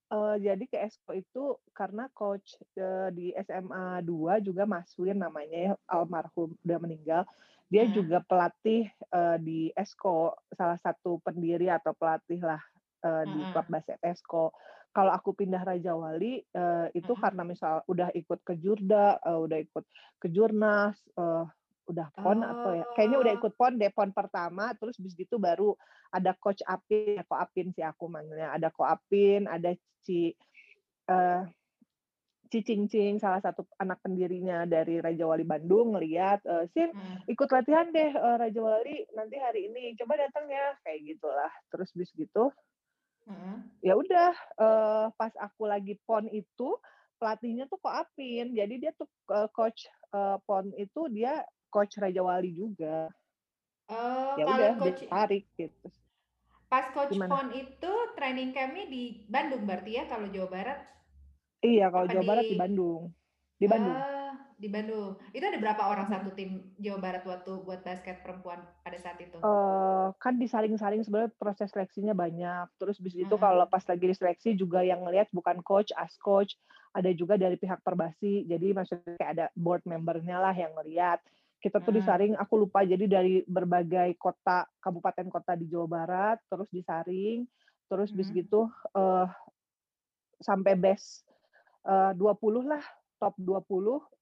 Uh, 0.08 0.40
jadi 0.40 0.64
ke 0.64 0.80
Esko 0.80 1.12
itu 1.12 1.61
karena 1.76 2.08
coach 2.16 2.56
uh, 2.80 3.12
di 3.12 3.28
SMA 3.44 4.00
2 4.00 4.40
juga 4.40 4.64
Maswin 4.64 5.20
namanya 5.20 5.52
ya 5.52 5.73
almarhum 5.85 6.56
udah 6.64 6.78
meninggal 6.80 7.28
dia 7.68 7.85
hmm. 7.85 7.92
juga 7.92 8.18
pelatih 8.25 8.88
uh, 9.12 9.37
di 9.37 9.68
Esko, 9.76 10.32
salah 10.56 10.80
satu 10.80 11.20
pendiri 11.20 11.68
atau 11.68 11.92
pelatih 11.92 12.40
lah 12.40 12.61
uh, 13.04 13.23
hmm. 13.25 13.28
di 13.28 13.40
klub 13.52 13.66
basket 13.68 14.00
Esko. 14.00 14.56
Kalau 14.97 15.12
aku 15.12 15.37
pindah 15.37 15.61
Raja 15.61 15.92
Wali 15.92 16.40
uh, 16.56 16.88
itu 16.97 17.12
hmm. 17.12 17.20
karena 17.20 17.42
misal 17.44 17.85
udah 17.85 18.08
ikut 18.16 18.40
ke 18.40 18.56
Jurda, 18.56 19.20
uh, 19.20 19.44
udah 19.44 19.61
ikut 19.61 19.85
ke 20.16 20.32
Jurnas, 20.32 20.97
uh, 21.20 21.44
udah 21.88 22.09
pon 22.12 22.45
oh. 22.45 22.52
atau 22.52 22.71
ya 22.76 22.85
kayaknya 22.92 23.18
udah 23.25 23.33
ikut 23.40 23.52
pon 23.57 23.75
deh 23.80 23.88
pon 23.88 24.12
pertama 24.12 24.76
terus 24.76 25.00
bis 25.00 25.16
gitu 25.16 25.40
baru 25.40 25.73
ada 26.12 26.37
coach 26.37 26.61
Apin, 26.64 27.21
ko 27.25 27.35
Apin 27.37 27.68
sih 27.73 27.85
aku 27.85 28.09
manggilnya, 28.09 28.52
ada 28.52 28.73
ko 28.73 28.85
Apin, 28.85 29.45
ada 29.45 29.76
si 30.04 30.33
uh, 31.09 31.45
Cicing 32.49 32.88
Cing 32.88 33.21
salah 33.21 33.45
satu 33.45 33.68
anak 33.76 34.00
pendirinya 34.00 34.64
dari 34.64 35.04
Raja 35.04 35.28
Wali 35.28 35.45
Bandung 35.45 35.92
ngeliat 35.92 36.40
uh, 36.49 36.64
Sin 36.73 36.88
hmm. 36.97 37.28
ikut 37.28 37.49
latihan 37.52 37.92
deh 37.92 38.09
uh, 38.16 38.40
Raja 38.40 38.61
Wali 38.64 39.04
nanti 39.12 39.37
hari 39.37 39.68
ini 39.68 39.92
coba 40.00 40.16
datang 40.16 40.49
ya 40.49 40.73
kayak 40.80 41.00
gitulah 41.04 41.52
terus 41.68 41.92
bis 41.92 42.09
gitu 42.16 42.49
hmm. 43.28 43.85
ya 43.85 43.92
udah 44.00 44.33
uh, 44.57 45.07
pas 45.21 45.33
aku 45.37 45.68
lagi 45.68 46.00
pon 46.09 46.25
itu 46.33 46.73
pelatihnya 47.21 47.68
tuh 47.68 47.76
kok 47.85 48.09
Apin 48.09 48.57
jadi 48.57 48.75
dia 48.80 48.92
tuh 48.97 49.09
uh, 49.28 49.52
coach 49.52 49.85
uh, 50.16 50.40
pon 50.49 50.73
itu 50.80 51.04
dia 51.12 51.45
coach 51.68 51.96
Raja 52.00 52.20
Wali 52.25 52.52
juga 52.52 53.08
oh, 53.92 54.34
ya 54.37 54.44
udah 54.44 54.72
coach... 54.80 55.04
tarik 55.06 55.44
gitu 55.56 55.88
pas 56.68 56.92
coach 56.92 57.16
Gimana? 57.16 57.32
pon 57.32 57.48
itu 57.56 57.92
training 58.12 58.52
campnya 58.52 58.84
di 58.88 59.25
Bandung 59.25 59.64
berarti 59.64 59.96
ya 59.96 60.04
kalau 60.04 60.28
Jawa 60.28 60.48
Barat 60.52 60.78
Iya, 61.58 61.90
kalau 61.90 62.06
Jawa 62.06 62.25
Barat 62.25 62.44
di 62.46 62.56
Bandung. 62.58 63.02
Di 63.58 63.66
Bandung. 63.66 63.98
Uh, 63.98 64.32
di 64.58 64.68
Bandung. 64.70 65.10
Itu 65.34 65.42
ada 65.42 65.58
berapa 65.58 65.82
orang 65.90 66.06
satu 66.06 66.30
tim 66.38 66.70
Jawa 66.78 66.98
Barat 67.02 67.22
waktu 67.26 67.52
buat 67.66 67.82
basket 67.82 68.22
perempuan 68.22 68.62
pada 68.87 68.98
saat 69.02 69.18
itu? 69.18 69.42
Uh, 69.42 70.14
kan 70.22 70.38
disaling-saling 70.38 71.02
sebenarnya 71.02 71.34
proses 71.34 71.75
seleksinya 71.75 72.14
banyak. 72.14 72.70
Terus 72.78 73.02
bis 73.02 73.18
itu 73.18 73.34
hmm. 73.34 73.42
kalau 73.42 73.66
pas 73.66 73.82
lagi 73.82 74.06
diseleksi 74.06 74.54
juga 74.54 74.87
yang 74.87 75.02
ngelihat 75.02 75.26
bukan 75.34 75.58
coach, 75.66 75.90
as 75.98 76.14
coach, 76.22 76.54
ada 76.94 77.10
juga 77.10 77.34
dari 77.34 77.58
pihak 77.58 77.82
perbasi. 77.82 78.46
Jadi 78.46 78.70
maksudnya 78.70 79.18
kayak 79.18 79.32
ada 79.34 79.46
board 79.58 79.82
membernya 79.82 80.38
lah 80.38 80.54
yang 80.54 80.70
ngelihat. 80.78 81.18
Kita 81.59 81.83
tuh 81.83 81.91
hmm. 81.91 81.99
disaring, 81.99 82.35
aku 82.38 82.55
lupa 82.67 82.87
jadi 82.87 83.03
dari 83.11 83.43
berbagai 83.43 84.15
kota, 84.15 84.62
kabupaten 84.79 85.27
kota 85.27 85.59
di 85.59 85.67
Jawa 85.67 85.87
Barat, 85.91 86.38
terus 86.47 86.71
disaring, 86.71 87.43
terus 87.91 88.15
bis 88.15 88.31
hmm. 88.31 88.37
gitu 88.47 88.71
uh, 88.95 89.27
sampai 90.38 90.79
best 90.79 91.27
uh, 91.83 92.15
20 92.15 92.62
lah, 92.62 92.85
top 93.19 93.35
20, 93.43 93.59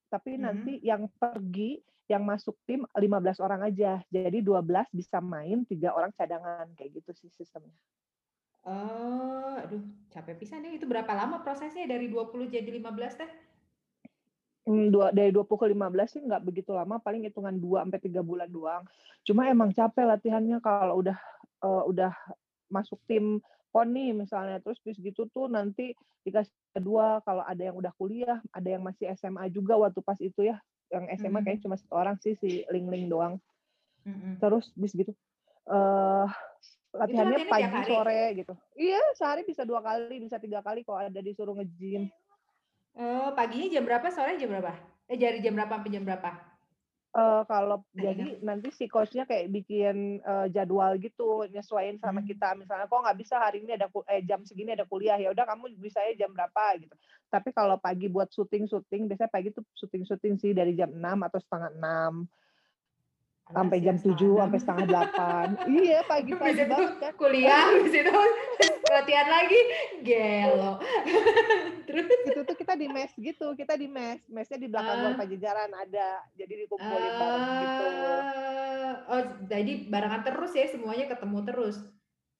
tapi 0.09 0.33
hmm. 0.33 0.41
nanti 0.41 0.73
yang 0.81 1.05
pergi, 1.21 1.77
yang 2.09 2.25
masuk 2.25 2.57
tim 2.65 2.87
15 2.97 3.37
orang 3.43 3.61
aja. 3.69 4.01
Jadi 4.09 4.41
12 4.41 4.89
bisa 4.95 5.21
main, 5.21 5.61
tiga 5.69 5.93
orang 5.93 6.09
cadangan 6.17 6.65
kayak 6.73 7.03
gitu 7.03 7.11
sih 7.13 7.29
sistemnya. 7.29 7.75
Oh, 8.67 9.55
aduh 9.61 9.79
capek 10.11 10.41
pisan 10.41 10.65
ya. 10.65 10.75
Itu 10.75 10.89
berapa 10.89 11.07
lama 11.13 11.39
prosesnya 11.39 11.87
dari 11.87 12.11
20 12.11 12.51
jadi 12.51 12.67
15 12.67 13.19
teh? 13.19 13.31
Mmm, 14.67 14.91
dua 14.91 15.15
dari 15.15 15.31
20 15.31 15.59
ke 15.63 15.67
15 15.71 16.11
sih 16.15 16.21
nggak 16.23 16.43
begitu 16.43 16.75
lama, 16.75 16.99
paling 16.99 17.23
hitungan 17.27 17.55
2 17.55 17.87
sampai 17.87 18.01
3 18.03 18.21
bulan 18.25 18.49
doang. 18.51 18.83
Cuma 19.23 19.47
emang 19.47 19.71
capek 19.71 20.03
latihannya 20.03 20.59
kalau 20.59 20.99
udah, 20.99 21.15
eee, 21.63 21.83
udah 21.91 22.11
masuk 22.71 22.99
tim 23.07 23.39
PON 23.71 23.87
nih 23.95 24.11
misalnya, 24.15 24.59
terus 24.63 24.79
bis 24.83 24.99
gitu 24.99 25.27
tuh 25.31 25.47
nanti 25.47 25.95
dikasih 26.27 26.51
kedua 26.75 27.23
kalau 27.23 27.43
ada 27.47 27.63
yang 27.71 27.77
udah 27.79 27.93
kuliah, 27.95 28.39
ada 28.51 28.69
yang 28.75 28.83
masih 28.83 29.07
SMA 29.15 29.47
juga 29.53 29.79
waktu 29.79 29.99
pas 30.03 30.19
itu 30.19 30.43
ya, 30.47 30.59
yang 30.91 31.07
SMA 31.15 31.39
kayaknya 31.45 31.63
Mhm. 31.63 31.67
cuma 31.67 31.75
1 31.79 31.93
orang 31.95 32.17
sih, 32.19 32.35
si 32.39 32.63
Ling-Ling 32.71 33.07
doang. 33.11 33.39
Mhm. 34.05 34.43
Terus 34.43 34.71
bis 34.77 34.93
gitu, 34.95 35.13
Itu 35.67 36.95
latihannya 36.97 37.39
pagi, 37.47 37.81
sore 37.87 38.35
gitu. 38.39 38.53
Iya, 38.77 39.01
sehari 39.17 39.43
bisa 39.47 39.63
2 39.67 39.79
kali, 39.83 40.19
bisa 40.23 40.37
3 40.41 40.59
kali 40.65 40.83
kalau 40.87 41.07
ada 41.07 41.21
disuruh 41.23 41.55
nge-gym. 41.57 42.11
Oh, 43.03 43.29
paginya 43.37 43.67
jam 43.73 43.83
berapa, 43.87 44.07
sorenya 44.11 44.41
jam 44.43 44.49
berapa? 44.53 44.73
Eh, 45.11 45.17
dari 45.21 45.39
jam 45.43 45.53
berapa 45.57 45.73
sampai 45.79 45.91
jam 45.95 46.03
berapa? 46.07 46.29
Eee, 47.17 47.41
kalau 47.49 47.81
ingat. 47.97 48.13
jadi 48.13 48.37
nanti 48.45 48.69
si 48.69 48.85
coach-nya 48.85 49.25
kayak 49.25 49.49
bikin, 49.49 50.21
eee, 50.21 50.45
jadwal 50.53 50.93
gitu, 51.01 51.49
nyesuaiin 51.49 51.97
sama 51.97 52.21
Mmm. 52.21 52.27
kita. 52.29 52.53
Misalnya, 52.53 52.85
"Kok 52.85 52.99
nggak 53.07 53.17
bisa 53.17 53.41
hari 53.41 53.65
ini 53.65 53.73
ada 53.73 53.89
eh, 54.13 54.21
jam 54.21 54.45
segini 54.45 54.75
ada 54.77 54.85
kuliah, 54.85 55.17
ya 55.17 55.33
udah 55.33 55.45
kamu 55.49 55.73
bisanya 55.81 56.13
jam 56.13 56.29
berapa?" 56.35 56.77
Gitu. 56.77 56.93
Tapi 57.33 57.49
kalau 57.57 57.79
pagi 57.81 58.05
buat 58.11 58.29
syuting-syuting, 58.29 59.09
biasanya 59.09 59.31
pagi 59.33 59.49
tuh 59.55 59.65
syuting-syuting 59.81 60.33
sih 60.37 60.51
dari 60.53 60.77
jam 60.77 60.93
6 60.93 61.17
atau 61.25 61.39
5.30 61.41 62.13
Alah, 62.21 62.46
sampai 63.47 63.77
jam 63.79 63.95
siang 63.95 64.15
7, 64.17 64.27
5.30. 64.27 64.39
sampai 64.39 64.59
7.30. 64.59 65.67
Iya, 65.77 65.97
Habis 65.97 66.09
pagi-pagi 66.09 66.53
itu 66.57 66.67
banget 66.67 66.93
kan. 66.99 67.11
kuliah, 67.15 67.63
habis 67.71 67.93
itu 67.95 68.11
latihan 68.87 69.27
lagi, 69.27 69.59
gelo. 70.03 70.71
Terus? 71.87 72.05
Itu 72.27 72.41
tuh 72.43 72.55
kita 72.55 72.73
di 72.75 72.87
mes 72.91 73.11
gitu, 73.15 73.47
kita 73.55 73.73
di 73.79 73.87
mes, 73.87 74.19
mesnya 74.27 74.57
di 74.59 74.67
belakang 74.67 74.97
Gor 74.99 75.13
Ah. 75.13 75.17
Pajajaran 75.17 75.71
ada, 75.71 76.09
jadi 76.35 76.53
dikumpulin 76.67 77.13
bareng 77.15 77.45
gitu. 77.57 77.85
Oh. 77.87 78.21
Oh, 79.07 79.21
jadi 79.47 79.71
barengan 79.87 80.21
terus 80.23 80.51
ya, 80.51 80.67
semuanya 80.67 81.07
ketemu 81.07 81.39
terus. 81.47 81.77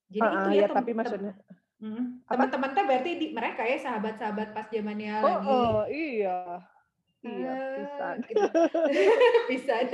Jadi 0.08 0.24
itu 0.24 0.48
Heeh, 0.48 0.56
ya 0.56 0.62
ya 0.64 0.68
tem 0.68 0.76
tapi 0.76 0.90
maksudnya 0.92 1.32
apa? 1.78 2.32
teman-teman 2.34 2.70
teh 2.74 2.84
berarti 2.84 3.10
di 3.22 3.26
mereka 3.30 3.62
ya 3.62 3.78
sahabat-sahabat 3.78 4.50
pas 4.50 4.66
zamannya 4.66 5.14
lagi 5.14 5.46
Heeh, 5.46 5.78
iya. 5.94 6.38
Iya, 7.26 7.52
pisan. 7.74 8.16
gitu. 8.26 8.46
Pisan. 9.50 9.84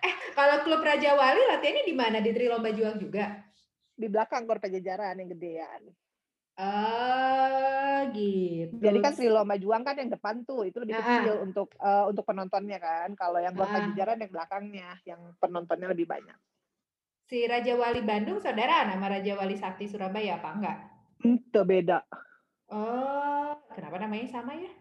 Eh, 0.00 0.14
kalau 0.36 0.64
klub 0.64 0.80
Raja 0.84 1.12
Wali 1.16 1.40
latihannya 1.44 1.84
di 1.84 1.94
mana? 1.96 2.18
Di 2.20 2.32
Trilomba 2.32 2.72
Juang 2.72 2.96
juga? 3.00 3.44
Di 3.96 4.08
belakang 4.08 4.48
Gor 4.48 4.60
Pajajaran 4.60 5.20
yang 5.20 5.28
gedean. 5.36 5.82
Oh, 6.60 8.00
Jadi 8.12 8.76
gitu. 8.76 9.04
kan 9.04 9.12
Trilomba 9.16 9.56
Juang 9.56 9.84
kan 9.84 9.96
yang 9.96 10.12
depan 10.12 10.44
tuh, 10.44 10.68
itu 10.68 10.76
lebih 10.80 11.00
kecil 11.00 11.40
untuk, 11.40 11.72
eee, 11.80 12.04
untuk 12.08 12.24
penontonnya 12.28 12.80
kan. 12.80 13.12
Kalau 13.16 13.40
yang 13.40 13.56
Gor 13.56 13.68
Heeh. 13.68 13.76
Pajajaran 13.80 14.20
yang 14.24 14.32
belakangnya, 14.32 14.88
yang 15.08 15.20
penontonnya 15.40 15.88
lebih 15.88 16.04
banyak. 16.08 16.36
Si 17.28 17.46
Raja 17.46 17.78
Wali 17.78 18.02
Bandung 18.02 18.42
saudaraan 18.42 18.90
sama 18.90 19.06
Raja 19.06 19.38
Wali 19.38 19.54
Sakti 19.54 19.86
Surabaya 19.86 20.42
apa 20.42 20.50
enggak? 20.50 20.78
Teu 21.54 21.62
beda. 21.62 22.02
Oh, 22.72 23.54
kenapa 23.70 24.00
namanya 24.02 24.26
sama 24.40 24.56
ya? 24.56 24.72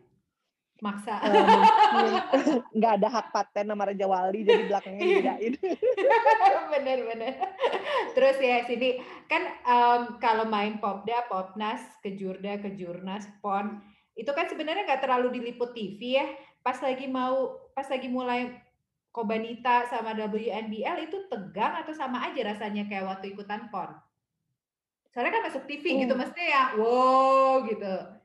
Maksa. 0.80 1.20
Eee, 1.20 1.44
mungkin 1.92 2.64
nggak 2.72 2.94
ada 3.04 3.08
hak 3.12 3.28
paten 3.36 3.68
sama 3.68 3.84
Raja 3.92 4.06
Wali, 4.08 4.48
jadi 4.48 4.64
belakangnya 4.64 5.04
dibedain. 5.04 5.54
Bener 6.74 7.00
bener. 7.04 7.34
Terus 8.16 8.38
ya 8.40 8.64
sini, 8.64 9.04
kan, 9.28 9.44
mmm, 9.60 10.24
kalau 10.24 10.48
main 10.48 10.80
Popda, 10.80 11.28
Popnas, 11.28 11.84
Kejurda, 12.00 12.64
Kejurnas, 12.64 13.28
PON, 13.44 13.84
itu 14.16 14.32
kan 14.32 14.48
sebenarnya 14.48 14.88
nggak 14.88 15.04
terlalu 15.04 15.42
diliput 15.42 15.76
TV 15.76 16.00
ya. 16.16 16.28
Pas 16.64 16.80
lagi 16.80 17.08
mau 17.12 17.60
pas 17.76 17.88
lagi 17.88 18.08
mulai 18.08 18.56
Khobanita 19.10 19.90
sama 19.90 20.14
WNBL 20.14 21.10
itu 21.10 21.26
tegang 21.28 21.82
atau 21.82 21.92
sama 21.92 22.30
aja 22.30 22.46
rasanya 22.46 22.86
kayak 22.86 23.10
waktu 23.10 23.34
ikutan 23.34 23.68
PON? 23.74 23.98
Soalnya 25.10 25.34
kan 25.34 25.44
masuk 25.50 25.66
TV 25.66 26.06
gitu, 26.06 26.14
Uh. 26.14 26.18
maksudnya 26.22 26.48
yang 26.48 26.70
wow 26.78 27.66
gitu. 27.66 28.19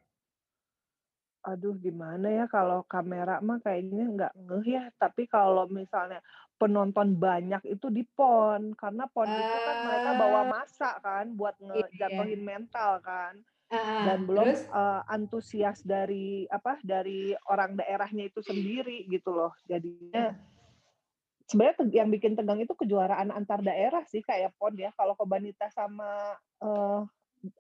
Aduh 1.45 1.77
gimana 1.77 2.25
ya, 2.33 2.45
kalau 2.49 2.81
kamera 2.89 3.37
mah 3.45 3.61
kayaknya 3.61 4.05
nggak 4.17 4.33
ngeh 4.49 4.65
ya, 4.65 4.85
tapi 4.97 5.29
kalau 5.29 5.69
misalnya 5.69 6.25
penonton 6.57 7.21
banyak 7.21 7.61
itu 7.69 7.93
di 7.93 8.01
PON, 8.17 8.73
karena 8.81 9.05
PON 9.13 9.37
itu 9.37 9.57
kan 9.61 9.77
mereka 9.85 10.17
bawa 10.17 10.41
Eee. 10.41 10.55
massa 10.55 10.97
kan 11.05 11.37
buat 11.37 11.53
Iya. 11.73 11.85
ngejatuhin 12.01 12.41
mental 12.41 13.05
kan. 13.05 13.45
Heeh, 13.71 14.07
Dan 14.07 14.29
belum, 14.29 14.51
terus? 14.51 14.69
eee, 14.69 15.01
antusias 15.11 15.81
dari 15.85 16.45
apa, 16.49 16.81
dari 16.85 17.37
orang 17.53 17.77
daerahnya 17.81 18.29
itu 18.33 18.41
sendiri 18.45 19.05
gitu 19.13 19.31
loh. 19.37 19.53
Jadinya 19.69 20.33
sebenarnya 21.51 21.77
yang 21.93 22.09
bikin 22.09 22.33
tegang 22.41 22.61
itu 22.65 22.73
kejuaraan 22.73 23.29
antar 23.29 23.61
daerah 23.61 24.03
sih 24.09 24.25
kayak 24.25 24.57
PON 24.57 24.75
ya. 24.81 24.91
Kalau 24.97 25.13
Khobanita 25.19 25.69
sama, 25.73 26.37
eee, 26.65 27.01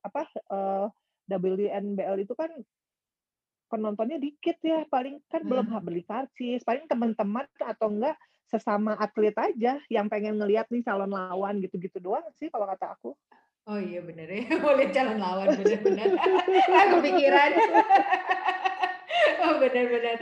apa, 0.04 0.22
eee, 0.52 0.86
WNBL 1.30 2.18
itu 2.24 2.34
kan 2.36 2.52
penontonnya 3.74 4.22
dikit 4.22 4.62
ya, 4.62 4.86
paling 4.86 5.18
kan 5.26 5.42
belum 5.42 5.66
ha 5.74 5.82
Heeh. 5.82 5.82
beli 5.82 6.02
karcis, 6.06 6.62
paling 6.62 6.86
teman-teman 6.86 7.50
atau 7.58 7.90
enggak 7.90 8.14
sesama 8.46 8.94
atlet 9.02 9.34
aja 9.34 9.82
yang 9.90 10.06
pengen 10.06 10.38
ngelihat 10.38 10.70
nih 10.70 10.86
calon 10.86 11.10
lawan 11.10 11.58
gitu-gitu 11.58 11.98
doang 11.98 12.22
sih 12.38 12.46
kalau 12.54 12.70
kata 12.70 12.94
aku. 12.94 13.18
Oh 13.66 13.80
iya 13.80 13.98
bener 14.04 14.28
ya, 14.30 14.44
lihat 14.78 14.92
calon 14.94 15.18
lawan, 15.18 15.48
bener 15.58 15.80
bener. 15.82 16.08
Nggak 16.70 16.86
kepikiran. 16.94 17.50
Oh 19.40 19.56
bener 19.56 19.88
bener. 19.88 20.16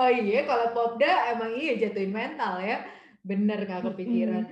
Oh 0.00 0.08
iya, 0.10 0.48
kalau 0.48 0.72
Popda 0.72 1.34
emang 1.36 1.52
iya 1.54 1.76
jatuhin 1.76 2.08
mental 2.14 2.56
ya, 2.62 2.88
bener 3.20 3.68
nggak 3.68 3.84
kepikiran. 3.84 4.44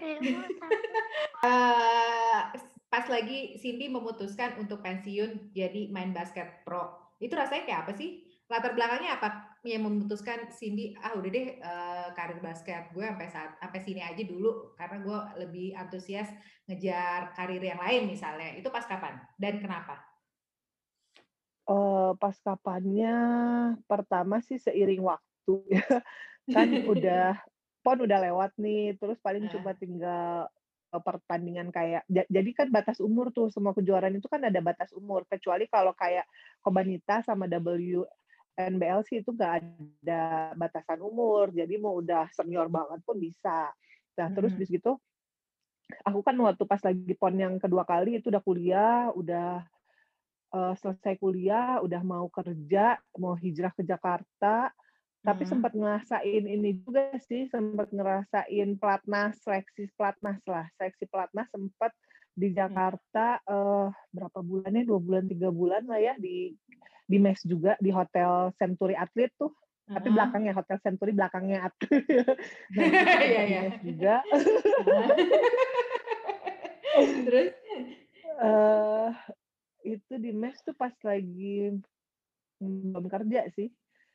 Eee, 1.40 2.38
s 2.52 2.62
pas 2.92 3.06
lagi 3.08 3.56
Cindy 3.56 3.88
memutuskan 3.88 4.60
untuk 4.60 4.84
pensiun 4.84 5.56
jadi 5.56 5.88
main 5.88 6.12
basket 6.12 6.60
pro, 6.68 7.01
itu 7.22 7.32
rasanya 7.38 7.62
kayak 7.68 7.80
apa 7.88 7.92
sih? 7.94 8.10
Latar 8.50 8.74
belakangnya 8.76 9.16
apa 9.16 9.28
yang 9.64 9.86
memutuskan 9.86 10.50
Cindy, 10.52 10.92
"Ah 11.00 11.14
udah 11.16 11.30
deh, 11.30 11.46
eee, 11.62 12.06
karir 12.18 12.38
basket 12.42 12.90
gue 12.92 13.04
sampai 13.06 13.28
saat 13.30 13.50
sampai 13.62 13.80
sini 13.80 14.02
aja 14.02 14.22
dulu, 14.26 14.74
karena 14.76 14.98
gue 15.06 15.18
lebih 15.46 15.66
antusias 15.78 16.28
ngejar 16.68 17.30
karir 17.38 17.62
yang 17.62 17.78
lain," 17.80 18.10
misalnya. 18.10 18.52
Itu 18.58 18.68
pas 18.74 18.84
kapan 18.84 19.22
dan 19.38 19.62
kenapa? 19.62 20.02
Eee, 21.70 22.10
pas 22.18 22.36
kapannya, 22.42 23.14
pertama 23.86 24.42
sih 24.42 24.58
seiring 24.58 25.02
waktu 25.06 25.52
ya, 25.70 25.82
kan 26.54 26.68
udah 26.82 27.38
PON 27.82 27.98
udah 28.06 28.18
lewat 28.30 28.50
nih, 28.58 28.98
terus 28.98 29.18
paling 29.22 29.46
cuma 29.46 29.70
Heeh. 29.70 29.78
tinggal, 29.78 30.50
pertandingan 31.00 31.72
kayak 31.72 32.04
ja 32.12 32.22
jadi 32.28 32.50
kan 32.52 32.68
batas 32.74 33.00
umur 33.00 33.32
tuh, 33.32 33.48
semua 33.48 33.72
kejuaraan 33.72 34.12
itu 34.18 34.28
kan 34.28 34.42
ada 34.44 34.60
batas 34.60 34.92
umur, 34.92 35.24
kecuali 35.30 35.64
kalau 35.72 35.96
kayak 35.96 36.28
Khobanita 36.60 37.24
sama 37.24 37.48
WNBL 37.48 39.00
sih 39.08 39.24
itu 39.24 39.30
nggak 39.32 39.52
ada 40.04 40.52
batasan 40.58 41.00
umur, 41.00 41.48
jadi 41.56 41.74
mau 41.80 41.96
udah 42.02 42.28
senior 42.36 42.68
banget 42.68 43.00
pun 43.06 43.16
bisa. 43.22 43.72
Nah 44.20 44.28
terus 44.34 44.52
Mhm. 44.52 44.58
habis 44.58 44.68
gitu, 44.72 45.00
aku 46.06 46.20
kan 46.26 46.36
waktu 46.40 46.64
pas 46.68 46.80
lagi 46.84 47.14
PON 47.18 47.34
yang 47.38 47.54
kedua 47.62 47.84
kali 47.88 48.18
itu 48.22 48.28
udah 48.32 48.42
kuliah, 48.44 49.10
udah, 49.14 49.66
eee, 50.54 50.74
selesai 50.80 51.14
kuliah, 51.22 51.80
udah 51.84 52.02
mau 52.06 52.26
kerja, 52.32 52.98
mau 53.20 53.34
hijrah 53.38 53.72
ke 53.76 53.82
Jakarta, 53.86 54.72
tapi 55.26 55.42
Mhm. 55.42 55.48
sempet 55.48 55.72
ngerasain 55.76 56.44
ini 56.46 56.70
juga 56.82 57.14
sih, 57.22 57.46
sempet 57.50 57.90
ngerasain 57.94 58.68
pelatnas, 58.80 59.38
seleksi 59.44 59.90
pelatnas-lah, 59.98 60.66
seleksi 60.78 61.04
pelatnas 61.10 61.48
sempet 61.54 61.92
di 62.34 62.50
Mhm. 62.50 62.56
Jakarta, 62.56 63.26
eee, 63.46 63.86
berapa 64.14 64.40
bulan 64.44 64.72
ya, 64.78 64.82
2 64.88 65.00
bulan, 65.02 65.24
3 65.30 65.48
bulan 65.54 65.82
lah 65.90 66.00
ya, 66.02 66.14
di 66.18 66.54
di 67.10 67.18
mes 67.20 67.40
juga, 67.44 67.76
di 67.82 67.90
hotel 67.92 68.50
Century 68.58 68.94
Athlete 68.96 69.34
tuh, 69.38 69.52
tapi 69.88 69.88
Heeh. 69.88 70.08
belakangnya, 70.14 70.52
hotel 70.56 70.78
Century 70.82 71.12
belakangnya 71.16 71.58
Athlete. 71.70 72.36
Nah 73.34 73.46
mes 73.48 73.76
juga. 73.84 74.14
Terus? 77.26 77.52
Eee, 78.42 79.08
itu 79.96 80.12
di 80.20 80.30
mes 80.34 80.56
tuh 80.66 80.74
pas 80.78 80.94
lagi, 81.06 81.72
belum 82.62 83.06
kerja 83.10 83.48
sih. 83.56 83.68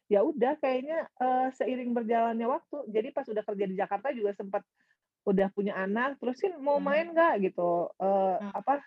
Ya 0.10 0.24
udah 0.24 0.56
kayaknya, 0.63 1.12
eee, 1.20 1.48
seiring 1.52 1.91
berjalannya 1.91 2.48
waktu, 2.48 2.88
jadi 2.96 3.12
pas 3.12 3.28
udah 3.28 3.43
kerja 3.43 3.65
di 3.67 3.76
Jakarta 3.76 4.08
juga 4.15 4.32
sempet 4.39 4.63
udah 5.28 5.48
punya 5.56 5.76
anak, 5.78 6.17
terus 6.24 6.39
kan, 6.39 6.56
"Mau 6.63 6.78
Mhm. 6.78 6.84
main 6.84 7.12
nggak?" 7.12 7.43
Gitu, 7.52 7.70
eee, 8.00 8.36
Mmm. 8.39 8.52
apa, 8.56 8.80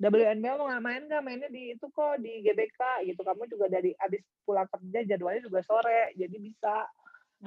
"WNBL 0.00 0.58
mau 0.62 0.68
nggak 0.70 0.84
main 0.86 1.02
nggak? 1.10 1.22
Mainnya 1.26 1.50
di 1.50 1.74
itu 1.74 1.86
kok, 1.90 2.22
di 2.22 2.42
GBK," 2.46 2.80
gitu, 3.10 3.20
"kamu 3.26 3.44
juga 3.50 3.66
dari 3.70 3.92
habis 3.98 4.22
pulang 4.46 4.68
kerja 4.70 5.00
jadwalnya 5.10 5.42
juga 5.46 5.60
sore, 5.66 6.14
jadi 6.18 6.36
bisa." 6.40 6.86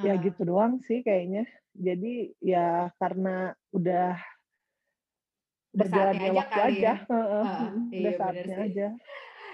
Ya 0.04 0.13
Heeh. 0.13 0.22
gitu 0.22 0.44
doang 0.48 0.80
sih 0.88 1.02
kayaknya. 1.06 1.46
Jadi 1.76 2.36
ya 2.44 2.91
karena 3.02 3.56
udah 3.76 4.17
berjalannya 5.74 6.28
aja 6.28 6.41
waktu 6.41 6.60
kali 6.60 6.76
aja. 6.76 6.91
ya. 6.91 6.96
Mhm, 7.44 7.96
iya 7.96 8.13
udah 8.28 8.46
saatnya 8.52 8.56
sih. 8.56 8.67
aja. 8.67 8.86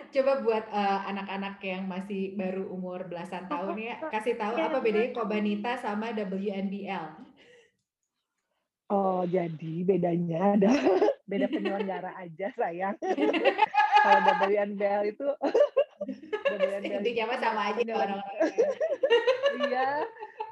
Coba 0.08 0.40
buat 0.40 0.66
uh, 0.72 1.00
anak-anak 1.12 1.60
yang 1.64 1.84
masih 1.86 2.34
baru 2.40 2.64
umur 2.72 3.12
belasan 3.12 3.46
tahun 3.52 3.76
ya, 3.76 3.96
kasih 4.08 4.40
tahu 4.40 4.56
apa 4.56 4.80
bedanya 4.80 5.12
Kobanita 5.12 5.76
sama 5.80 6.16
WNBL. 6.16 7.28
Oh, 8.88 9.28
jadi 9.28 9.84
bedanya 9.84 10.56
ada 10.56 10.72
beda 11.30 11.52
penyelenggara 11.52 12.16
aja 12.24 12.48
sayang. 12.56 12.96
Kalau 14.08 14.34
WNBL 14.48 15.04
itu 15.12 15.28
WNBL 16.56 17.04
Intinya 17.04 17.24
mah 17.28 17.40
sama 17.44 17.62
aja 17.76 17.84
orang-orang. 17.84 18.52
Iya, 19.68 19.90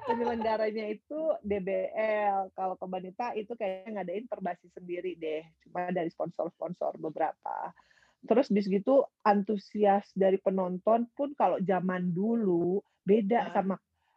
penyelenggaranya 0.04 0.86
itu 0.92 1.20
DBL. 1.48 2.52
Kalau 2.52 2.76
Kobanita 2.76 3.32
itu 3.40 3.56
kayaknya 3.56 4.04
ngadain 4.04 4.28
perbasi 4.28 4.68
sendiri 4.76 5.16
deh, 5.16 5.48
cuma 5.64 5.88
dari 5.96 6.12
sponsor-sponsor 6.12 7.00
beberapa. 7.00 7.72
Terus 8.26 8.50
bis 8.50 8.66
gitu 8.66 9.06
antusias 9.22 10.10
dari 10.14 10.38
penonton 10.38 11.06
pun 11.14 11.32
kalau 11.34 11.62
zaman 11.62 12.10
dulu 12.10 12.78
beda 13.02 13.50
Ah. 13.50 13.54
sama 13.54 13.76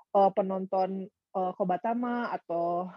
eh, 0.08 0.30
penonton 0.32 1.04
eh, 1.08 1.52
Kobatama 1.54 2.32
atau 2.32 2.88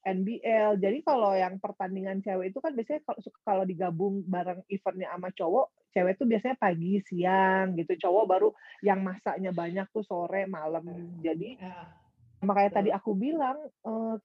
NBL. 0.00 0.80
Jadi 0.80 1.04
kalau 1.04 1.36
yang 1.36 1.60
pertandingan 1.60 2.24
cewek 2.24 2.54
itu 2.54 2.58
kan 2.58 2.72
biasanya 2.72 3.04
kalau 3.04 3.20
kalau 3.44 3.64
digabung 3.64 4.24
bareng 4.24 4.64
eventnya 4.66 5.12
sama 5.12 5.28
cowok, 5.28 5.66
cewek 5.92 6.16
tuh 6.16 6.24
biasanya 6.24 6.56
pagi, 6.56 7.02
siang 7.04 7.76
gitu. 7.76 7.98
Cowok 8.00 8.24
baru 8.24 8.48
yang 8.80 9.04
masaknya 9.04 9.52
banyak 9.52 9.84
tuh 9.92 10.00
sore, 10.00 10.48
malam. 10.48 10.86
Jadi 11.20 11.60
Ah. 11.60 11.90
makanya 12.40 12.70
Betul. 12.72 12.78
tadi 12.80 12.90
aku 12.94 13.10
bilang 13.12 13.58
eh, 13.66 14.16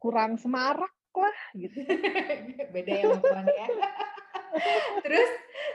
kurang 0.00 0.40
semarak 0.40 0.90
lah 1.14 1.38
gitu. 1.54 1.76
Beda 2.74 2.90
ya 2.90 3.06
ya. 3.46 3.66
Terus 5.00 5.30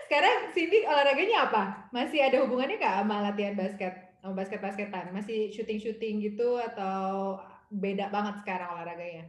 sekarang 0.08 0.52
Cindy 0.52 0.86
olahraganya 0.86 1.50
apa? 1.50 1.64
Masih 1.90 2.24
ada 2.24 2.44
hubungannya 2.44 2.78
nggak 2.78 2.96
sama 3.04 3.26
latihan 3.26 3.56
basket? 3.56 3.94
Sama 4.22 4.34
basket-basketan? 4.36 5.14
Masih 5.14 5.54
syuting-syuting 5.54 6.16
gitu 6.34 6.58
atau 6.58 7.38
beda 7.70 8.10
banget 8.10 8.42
sekarang 8.42 8.74
olahraganya? 8.74 9.26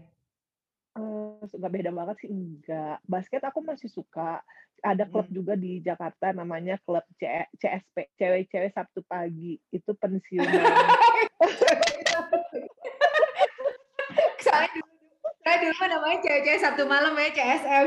Eh, 0.96 1.44
nggak 1.44 1.72
beda 1.72 1.90
banget 1.92 2.16
sih 2.24 2.30
enggak. 2.32 2.96
Basket 3.04 3.42
aku 3.44 3.60
masih 3.60 3.92
suka. 3.92 4.40
Ada 4.84 5.08
klub 5.08 5.26
Mm. 5.32 5.34
juga 5.34 5.56
di 5.56 5.80
Jakarta 5.80 6.36
namanya 6.36 6.76
klub 6.84 7.02
C- 7.16 7.48
CSP, 7.56 8.12
cewek-cewek 8.16 8.76
Sabtu 8.76 9.00
pagi. 9.08 9.56
Itu 9.72 9.96
pensiunan. 9.96 10.46
Soalnya 14.44 14.68
dulu, 14.72 14.95
saya 15.46 15.62
dulu 15.62 15.78
namanya 15.86 16.18
cewek-cewek 16.26 16.58
Sabtu 16.58 16.82
malam 16.90 17.14
ya 17.14 17.30
CSM. 17.30 17.86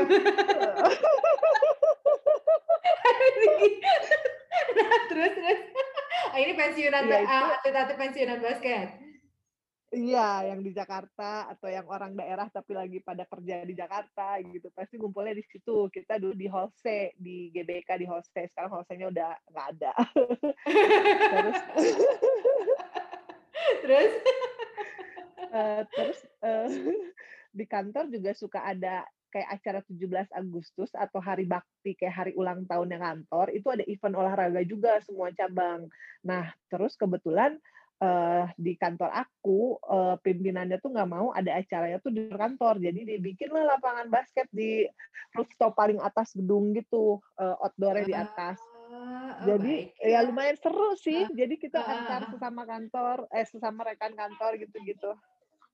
nah, 4.80 4.98
terus 5.12 5.32
terus. 5.36 5.60
Ah, 6.32 6.38
ini 6.40 6.52
pensiunan 6.56 7.04
itu- 7.04 7.28
atlet-atlet 7.28 7.98
pensiunan 8.00 8.40
basket. 8.40 8.88
Iya, 9.90 10.54
yang 10.54 10.62
di 10.62 10.70
Jakarta 10.70 11.50
atau 11.50 11.66
yang 11.66 11.82
orang 11.90 12.14
daerah 12.14 12.46
tapi 12.46 12.78
lagi 12.78 13.02
pada 13.02 13.26
kerja 13.26 13.66
di 13.66 13.74
Jakarta 13.76 14.38
gitu. 14.40 14.70
Pasti 14.72 14.96
ngumpulnya 14.96 15.36
di 15.36 15.44
situ. 15.44 15.90
Kita 15.90 16.16
dulu 16.16 16.32
di 16.32 16.46
Hall 16.46 16.70
C, 16.80 17.10
di 17.18 17.50
GBK 17.50 17.98
di 17.98 18.06
Hall 18.06 18.22
C. 18.22 18.46
Sekarang 18.54 18.70
Hall 18.70 18.86
C-nya 18.86 19.10
udah 19.10 19.34
nggak 19.50 19.66
ada. 19.76 19.92
terus 21.28 21.58
Terus 23.82 24.12
eh, 25.50 25.82
terus 25.90 26.18
eh, 26.40 26.66
di 27.50 27.64
kantor 27.66 28.10
juga 28.10 28.30
suka 28.34 28.62
ada 28.62 29.06
kayak 29.30 29.48
acara 29.62 29.80
17 29.86 30.34
Agustus 30.34 30.90
atau 30.92 31.22
hari 31.22 31.46
bakti 31.46 31.94
kayak 31.94 32.14
hari 32.14 32.32
ulang 32.34 32.66
tahunnya 32.66 32.98
kantor 32.98 33.46
itu 33.54 33.66
ada 33.70 33.84
event 33.86 34.18
olahraga 34.18 34.60
juga 34.66 34.98
semua 35.06 35.30
cabang. 35.30 35.86
Nah 36.26 36.50
terus 36.66 36.98
kebetulan 36.98 37.54
eh, 38.02 38.44
di 38.58 38.74
kantor 38.74 39.10
aku 39.14 39.78
eh, 39.86 40.16
pimpinannya 40.18 40.82
tuh 40.82 40.90
nggak 40.90 41.10
mau 41.10 41.30
ada 41.30 41.62
acaranya 41.62 42.02
tuh 42.02 42.10
di 42.10 42.26
kantor 42.26 42.82
jadi 42.82 43.00
dibikinlah 43.06 43.78
lapangan 43.78 44.10
basket 44.10 44.50
di 44.50 44.82
rooftop 45.38 45.78
paling 45.78 46.02
atas 46.02 46.34
gedung 46.34 46.74
gitu 46.74 47.22
eh, 47.38 47.56
outdoornya 47.62 48.04
di 48.04 48.16
atas. 48.18 48.58
Oh, 48.90 49.46
Jadi 49.46 49.94
baik. 49.94 50.02
ya 50.02 50.18
lumayan 50.26 50.58
seru 50.58 50.98
sih. 50.98 51.22
Jadi 51.30 51.62
kita 51.62 51.78
ah, 51.78 51.94
antar 51.94 52.26
sesama 52.34 52.66
kantor, 52.66 53.30
eh 53.30 53.46
sesama 53.46 53.86
rekan 53.86 54.18
kantor 54.18 54.58
gitu-gitu. 54.58 55.14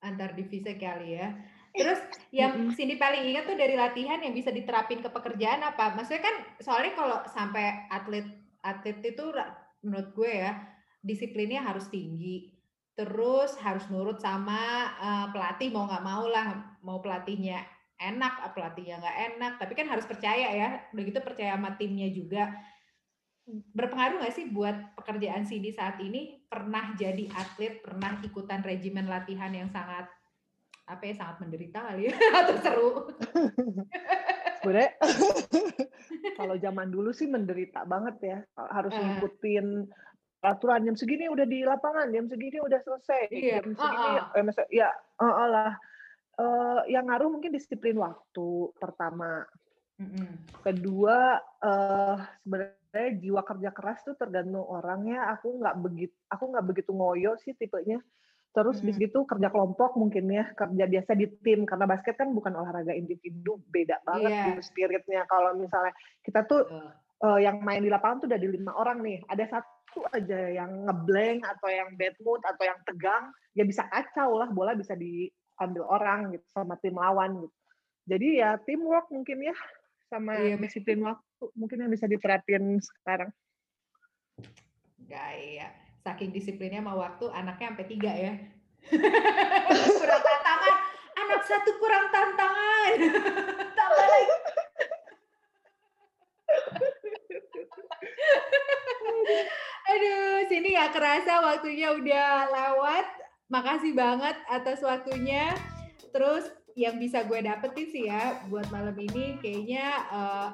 antar 0.04 0.36
divisi 0.36 0.76
kali 0.76 1.16
ya. 1.16 1.32
Terus 1.76 2.00
yang. 2.32 2.72
Cindy 2.72 2.96
paling 2.96 3.22
ingat 3.32 3.44
tuh 3.46 3.56
dari 3.56 3.76
latihan 3.76 4.18
yang 4.18 4.32
bisa 4.32 4.48
diterapin 4.48 5.04
ke 5.04 5.12
pekerjaan 5.12 5.60
apa? 5.62 5.92
Maksudnya 5.92 6.24
kan 6.24 6.36
soalnya 6.58 6.92
kalau 6.96 7.18
sampai 7.28 7.86
atlet 7.92 8.26
atlet 8.64 8.98
itu 9.04 9.30
menurut 9.84 10.10
gue 10.16 10.30
ya 10.42 10.56
disiplinnya 11.04 11.62
harus 11.62 11.86
tinggi. 11.92 12.50
Terus 12.96 13.60
harus 13.60 13.84
nurut 13.92 14.18
sama 14.18 14.90
eh, 14.96 15.26
pelatih 15.30 15.68
mau 15.70 15.84
nggak 15.84 16.04
mau 16.04 16.24
lah, 16.26 16.80
mau 16.80 16.98
pelatihnya 17.04 17.60
enak, 17.96 18.52
pelatihnya 18.52 19.00
nggak 19.00 19.18
enak, 19.36 19.52
tapi 19.60 19.72
kan 19.76 19.86
harus 19.88 20.08
percaya 20.08 20.48
ya. 20.52 20.68
Udah 20.96 21.04
gitu 21.04 21.20
percaya 21.20 21.54
sama 21.54 21.76
timnya 21.76 22.08
juga. 22.08 22.56
Berpengaruh 23.46 24.24
nggak 24.24 24.34
sih 24.34 24.50
buat 24.50 24.96
pekerjaan 24.98 25.46
Cindy 25.46 25.70
saat 25.70 26.00
ini? 26.02 26.42
Pernah 26.50 26.98
jadi 26.98 27.30
atlet, 27.30 27.78
pernah 27.84 28.18
ikutan 28.24 28.64
regimen 28.64 29.06
latihan 29.06 29.52
yang 29.54 29.70
sangat 29.70 30.10
apa 30.87 31.03
ya 31.03 31.14
sangat 31.14 31.37
menderita 31.42 31.79
kali 31.83 32.03
ya 32.07 32.14
atau 32.40 32.57
seru? 32.62 32.90
Sebenarnya 34.62 34.92
kalau 36.38 36.55
zaman 36.57 36.88
dulu 36.90 37.11
sih 37.11 37.27
menderita 37.27 37.83
banget 37.85 38.16
ya. 38.22 38.38
Harus 38.57 38.94
Eh. 38.94 39.03
ngikutin 39.03 39.66
peraturan 40.37 40.85
jam 40.85 40.94
segini 40.94 41.27
udah 41.27 41.42
di 41.42 41.62
lapangan, 41.62 42.11
jam 42.11 42.27
segini 42.27 42.59
udah 42.59 42.79
selesai, 42.83 43.31
Iya, 43.31 43.62
jam 43.62 43.75
segini 43.75 44.07
heeh. 44.11 44.27
eh, 44.35 44.44
masa- 44.44 44.70
ya 44.70 44.88
heeh 45.18 45.46
lah. 45.49 45.72
Eh, 46.37 46.81
yang 46.92 47.09
ngaruh 47.09 47.31
mungkin 47.31 47.51
disiplin 47.51 47.96
waktu 47.96 48.49
pertama. 48.77 49.42
Mm-mm. 49.96 50.29
Kedua 50.61 51.40
eh, 51.40 52.16
sebenarnya 52.42 53.11
jiwa 53.16 53.42
kerja 53.42 53.70
keras 53.72 54.05
tuh 54.05 54.14
tergantung 54.14 54.62
orangnya. 54.62 55.31
Aku 55.35 55.57
nggak 55.57 55.77
begitu 55.81 56.14
aku 56.29 56.44
nggak 56.53 56.66
begitu 56.66 56.90
ngoyo 56.92 57.35
sih 57.40 57.55
tipenya. 57.55 57.99
Terus 58.57 58.81
bis 58.81 58.97
Mhm. 58.97 59.05
gitu 59.05 59.29
kerja 59.29 59.53
kelompok 59.53 60.01
mungkin 60.01 60.33
ya, 60.33 60.49
kerja 60.57 60.88
biasa 60.88 61.12
di 61.12 61.29
tim 61.45 61.69
karena 61.69 61.85
basket 61.85 62.16
kan 62.16 62.33
bukan 62.33 62.57
olahraga 62.57 62.97
individu, 62.97 63.61
beda 63.69 64.01
banget 64.01 64.33
Iya. 64.33 64.45
gitu 64.49 64.61
spiritnya. 64.64 65.29
Kalau 65.29 65.53
misalnya 65.61 65.92
kita 66.25 66.49
tuh 66.49 66.64
Betul. 66.64 66.88
eh, 67.16 67.40
yang 67.45 67.61
main 67.61 67.81
di 67.81 67.88
lapangan 67.92 68.25
tuh 68.25 68.29
udah 68.29 68.40
di 68.40 68.49
lima 68.49 68.73
orang 68.77 69.01
nih, 69.05 69.21
ada 69.29 69.45
satu 69.49 70.05
aja 70.12 70.53
yang 70.53 70.85
ngeblank 70.85 71.45
atau 71.49 71.69
yang 71.69 71.88
bad 71.97 72.12
mood 72.21 72.40
atau 72.45 72.64
yang 72.64 72.77
tegang, 72.85 73.33
ya 73.53 73.64
bisa 73.64 73.85
kacau 73.88 74.37
lah, 74.37 74.49
bola 74.53 74.77
bisa 74.77 74.92
diambil 74.92 75.85
orang 75.88 76.37
gitu 76.37 76.45
sama 76.53 76.77
tim 76.81 76.92
lawan 76.97 77.40
gitu. 77.45 77.57
Jadi 78.09 78.29
ya 78.40 78.61
teamwork 78.64 79.09
mungkin 79.09 79.49
ya 79.49 79.57
sama 80.12 80.37
Iya, 80.37 80.61
disiplin 80.61 81.01
waktu 81.05 81.45
mungkin 81.57 81.85
yang 81.85 81.92
bisa 81.92 82.05
diterapin 82.05 82.81
sekarang. 82.81 83.33
Nggak, 85.09 85.29
iya. 85.40 85.69
Saking 86.07 86.31
disiplinnya 86.31 86.87
sama 86.87 86.95
waktu, 86.95 87.27
anaknya 87.35 87.75
sampai 87.75 87.90
tiga 87.90 88.14
ya. 88.14 88.38
kurang 89.99 90.23
tantangan. 90.23 90.75
Anak 91.19 91.42
satu 91.42 91.75
kurang 91.83 92.07
tantangan. 92.14 92.95
Tambah 93.75 94.07
lagi. 94.07 94.31
Aduh, 99.90 100.47
sini 100.47 100.79
nggak 100.79 100.95
kerasa 100.95 101.42
waktunya 101.42 101.90
udah 101.90 102.55
lewat. 102.55 103.07
Makasih 103.51 103.99
banget 103.99 104.38
atas 104.47 104.87
waktunya. 104.87 105.59
Terus 106.14 106.47
yang 106.79 107.03
bisa 107.03 107.27
gue 107.27 107.42
dapetin 107.42 107.90
sih 107.90 108.07
ya 108.07 108.47
buat 108.53 108.69
malam 108.71 108.95
ini 108.95 109.42
kayaknya 109.42 110.07
eh, 110.12 110.49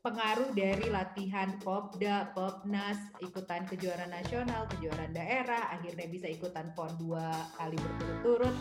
pengaruh 0.00 0.56
dari 0.56 0.88
latihan 0.88 1.60
Popda, 1.60 2.32
Popnas, 2.32 2.96
ikutan 3.20 3.68
kejuaraan 3.68 4.08
nasional, 4.08 4.64
kejuaraan 4.72 5.12
daerah, 5.12 5.68
akhirnya 5.76 6.08
bisa 6.08 6.24
ikutan 6.24 6.72
PON 6.72 6.88
dua 6.96 7.28
kali 7.60 7.76
berturut-turut, 7.76 8.56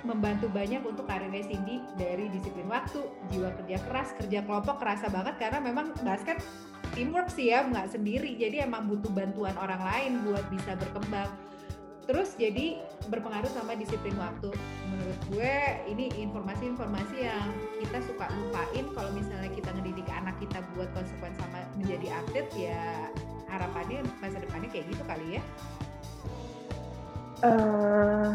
membantu 0.00 0.48
banyak 0.48 0.80
untuk 0.80 1.04
karirnya 1.04 1.44
Cindy 1.44 1.84
dari 2.00 2.32
disiplin 2.32 2.72
waktu, 2.72 3.04
jiwa 3.36 3.52
kerja 3.52 3.76
keras, 3.84 4.16
kerja 4.16 4.40
kelompok 4.48 4.80
kerasa 4.80 5.12
banget 5.12 5.36
karena 5.36 5.60
memang 5.60 5.92
basket 6.00 6.40
teamwork 6.96 7.28
sih 7.28 7.52
ya, 7.52 7.68
nggak 7.68 7.92
sendiri, 7.92 8.40
jadi 8.40 8.64
emang 8.64 8.88
butuh 8.88 9.12
bantuan 9.12 9.52
orang 9.60 9.84
lain 9.84 10.24
buat 10.24 10.44
bisa 10.48 10.72
berkembang. 10.80 11.28
Terus 12.04 12.36
jadi 12.36 12.80
berpengaruh 13.08 13.48
sama 13.52 13.72
disiplin 13.76 14.12
waktu. 14.20 14.52
Menurut 14.92 15.20
gue 15.32 15.56
ini 15.88 16.12
informasi-informasi 16.20 17.16
yang 17.16 17.48
kita 17.80 17.98
suka 18.04 18.28
lupain 18.40 18.84
kalau 18.92 19.10
misalnya 19.16 19.48
kita 19.52 19.72
ngedidik 19.72 20.08
anak 20.12 20.36
kita 20.36 20.60
buat 20.76 20.88
konsekuen 20.92 21.32
sama 21.40 21.64
menjadi 21.80 22.20
atlet 22.20 22.48
ya 22.56 23.08
harapannya 23.48 24.04
masa 24.20 24.36
depannya 24.40 24.68
kayak 24.68 24.86
gitu 24.92 25.02
kali 25.08 25.40
ya. 25.40 25.42
Eh, 27.44 28.28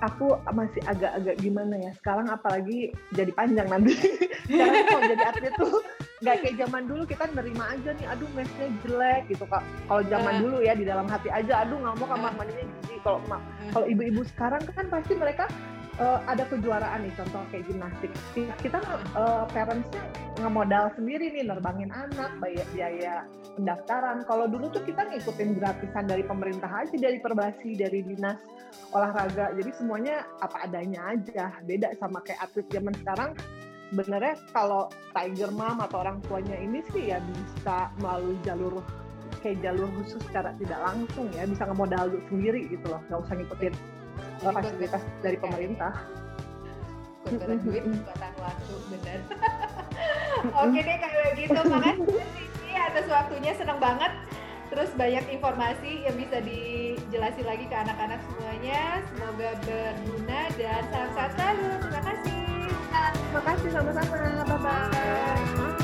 aku 0.00 0.36
masih 0.52 0.80
agak-agak 0.88 1.36
gimana 1.40 1.76
ya 1.76 1.92
sekarang 2.00 2.28
apalagi 2.32 2.92
jadi 3.12 3.32
panjang 3.36 3.68
nanti 3.68 3.96
sekarang 4.48 4.84
kalau 4.88 5.02
jadi 5.04 5.24
atlet 5.28 5.54
tuh 5.60 5.80
nggak 6.20 6.36
kayak 6.44 6.56
zaman 6.60 6.82
dulu 6.84 7.02
kita 7.08 7.24
nerima 7.32 7.64
aja 7.72 7.90
nih 7.96 8.06
aduh 8.08 8.28
matchnya 8.36 8.68
jelek 8.84 9.22
gitu 9.32 9.44
kak 9.48 9.64
kalau 9.88 10.02
zaman 10.04 10.34
uh. 10.36 10.40
dulu 10.44 10.56
ya 10.60 10.72
di 10.76 10.84
dalam 10.84 11.08
hati 11.08 11.32
aja 11.32 11.64
aduh 11.64 11.80
nggak 11.80 11.96
mau 11.96 12.08
kamar 12.12 12.32
mandinya 12.36 12.64
jadi 12.84 12.89
kalau 13.02 13.18
uh. 13.28 13.42
kalau 13.72 13.86
ibu-ibu 13.88 14.22
sekarang 14.34 14.62
kan 14.72 14.86
pasti 14.88 15.14
mereka 15.16 15.48
uh, 16.00 16.18
ada 16.26 16.48
kejuaraan 16.48 17.04
nih 17.04 17.12
contoh 17.14 17.42
kayak 17.52 17.68
gimnastik. 17.68 18.12
Kita 18.64 18.78
uh, 19.14 19.44
parentsnya 19.52 20.02
ngemodal 20.40 20.90
sendiri 20.96 21.30
nih 21.30 21.44
nerbangin 21.46 21.92
anak 21.92 22.32
bayar 22.40 22.66
biaya 22.72 23.14
pendaftaran. 23.60 24.24
Kalau 24.24 24.48
dulu 24.48 24.72
tuh 24.72 24.82
kita 24.88 25.06
ngikutin 25.12 25.60
gratisan 25.60 26.04
dari 26.08 26.24
pemerintah 26.24 26.70
aja 26.70 26.96
dari 26.96 27.18
perbasi 27.20 27.76
dari 27.76 28.00
dinas 28.00 28.40
olahraga. 28.96 29.52
Jadi 29.54 29.70
semuanya 29.76 30.24
apa 30.40 30.64
adanya 30.64 31.12
aja. 31.12 31.52
Beda 31.68 31.92
sama 32.00 32.24
kayak 32.24 32.48
atlet 32.48 32.66
zaman 32.72 32.96
sekarang. 33.04 33.30
Sebenarnya 33.90 34.38
kalau 34.54 34.86
Tiger 35.10 35.50
Mom 35.50 35.82
atau 35.82 36.06
orang 36.06 36.22
tuanya 36.30 36.54
ini 36.62 36.78
sih 36.94 37.10
ya 37.10 37.18
bisa 37.18 37.90
melalui 37.98 38.38
jalur 38.46 38.78
kayak 39.40 39.58
jalur 39.64 39.88
khusus 40.00 40.20
secara 40.28 40.52
tidak 40.60 40.80
langsung 40.84 41.26
ya 41.32 41.44
bisa 41.48 41.64
ngemodal 41.66 42.12
sendiri 42.28 42.68
gitu 42.68 42.86
loh 42.88 43.00
nggak 43.08 43.20
usah 43.24 43.34
ngikutin 43.36 43.74
Jadi 44.40 44.52
fasilitas 44.52 45.02
dari 45.24 45.36
pemerintah. 45.40 45.92
Kuturan 47.24 47.60
duit 47.60 47.84
kekuatan 47.84 48.32
waktu 48.40 48.74
benar 48.88 49.20
oke 50.48 50.80
deh 50.80 50.96
kalau 50.96 51.30
gitu. 51.36 51.60
Makasih 51.68 52.24
ini 52.64 52.74
atas 52.76 53.06
waktunya 53.10 53.52
senang 53.56 53.80
banget. 53.82 54.12
Terus 54.70 54.90
banyak 54.94 55.24
informasi 55.34 56.06
yang 56.06 56.14
bisa 56.14 56.38
dijelasin 56.46 57.46
lagi 57.46 57.66
ke 57.66 57.74
anak-anak 57.74 58.22
semuanya. 58.22 59.02
Semoga 59.10 59.50
berguna 59.66 60.40
dan 60.54 60.82
salam 60.94 61.10
sehat 61.18 61.30
selalu. 61.34 61.68
Terima 61.82 62.00
kasih. 62.06 62.46
Terima 63.10 63.42
kasih 63.42 63.68
sama-sama. 63.74 64.16
Bye 64.46 64.58
bye 64.62 65.79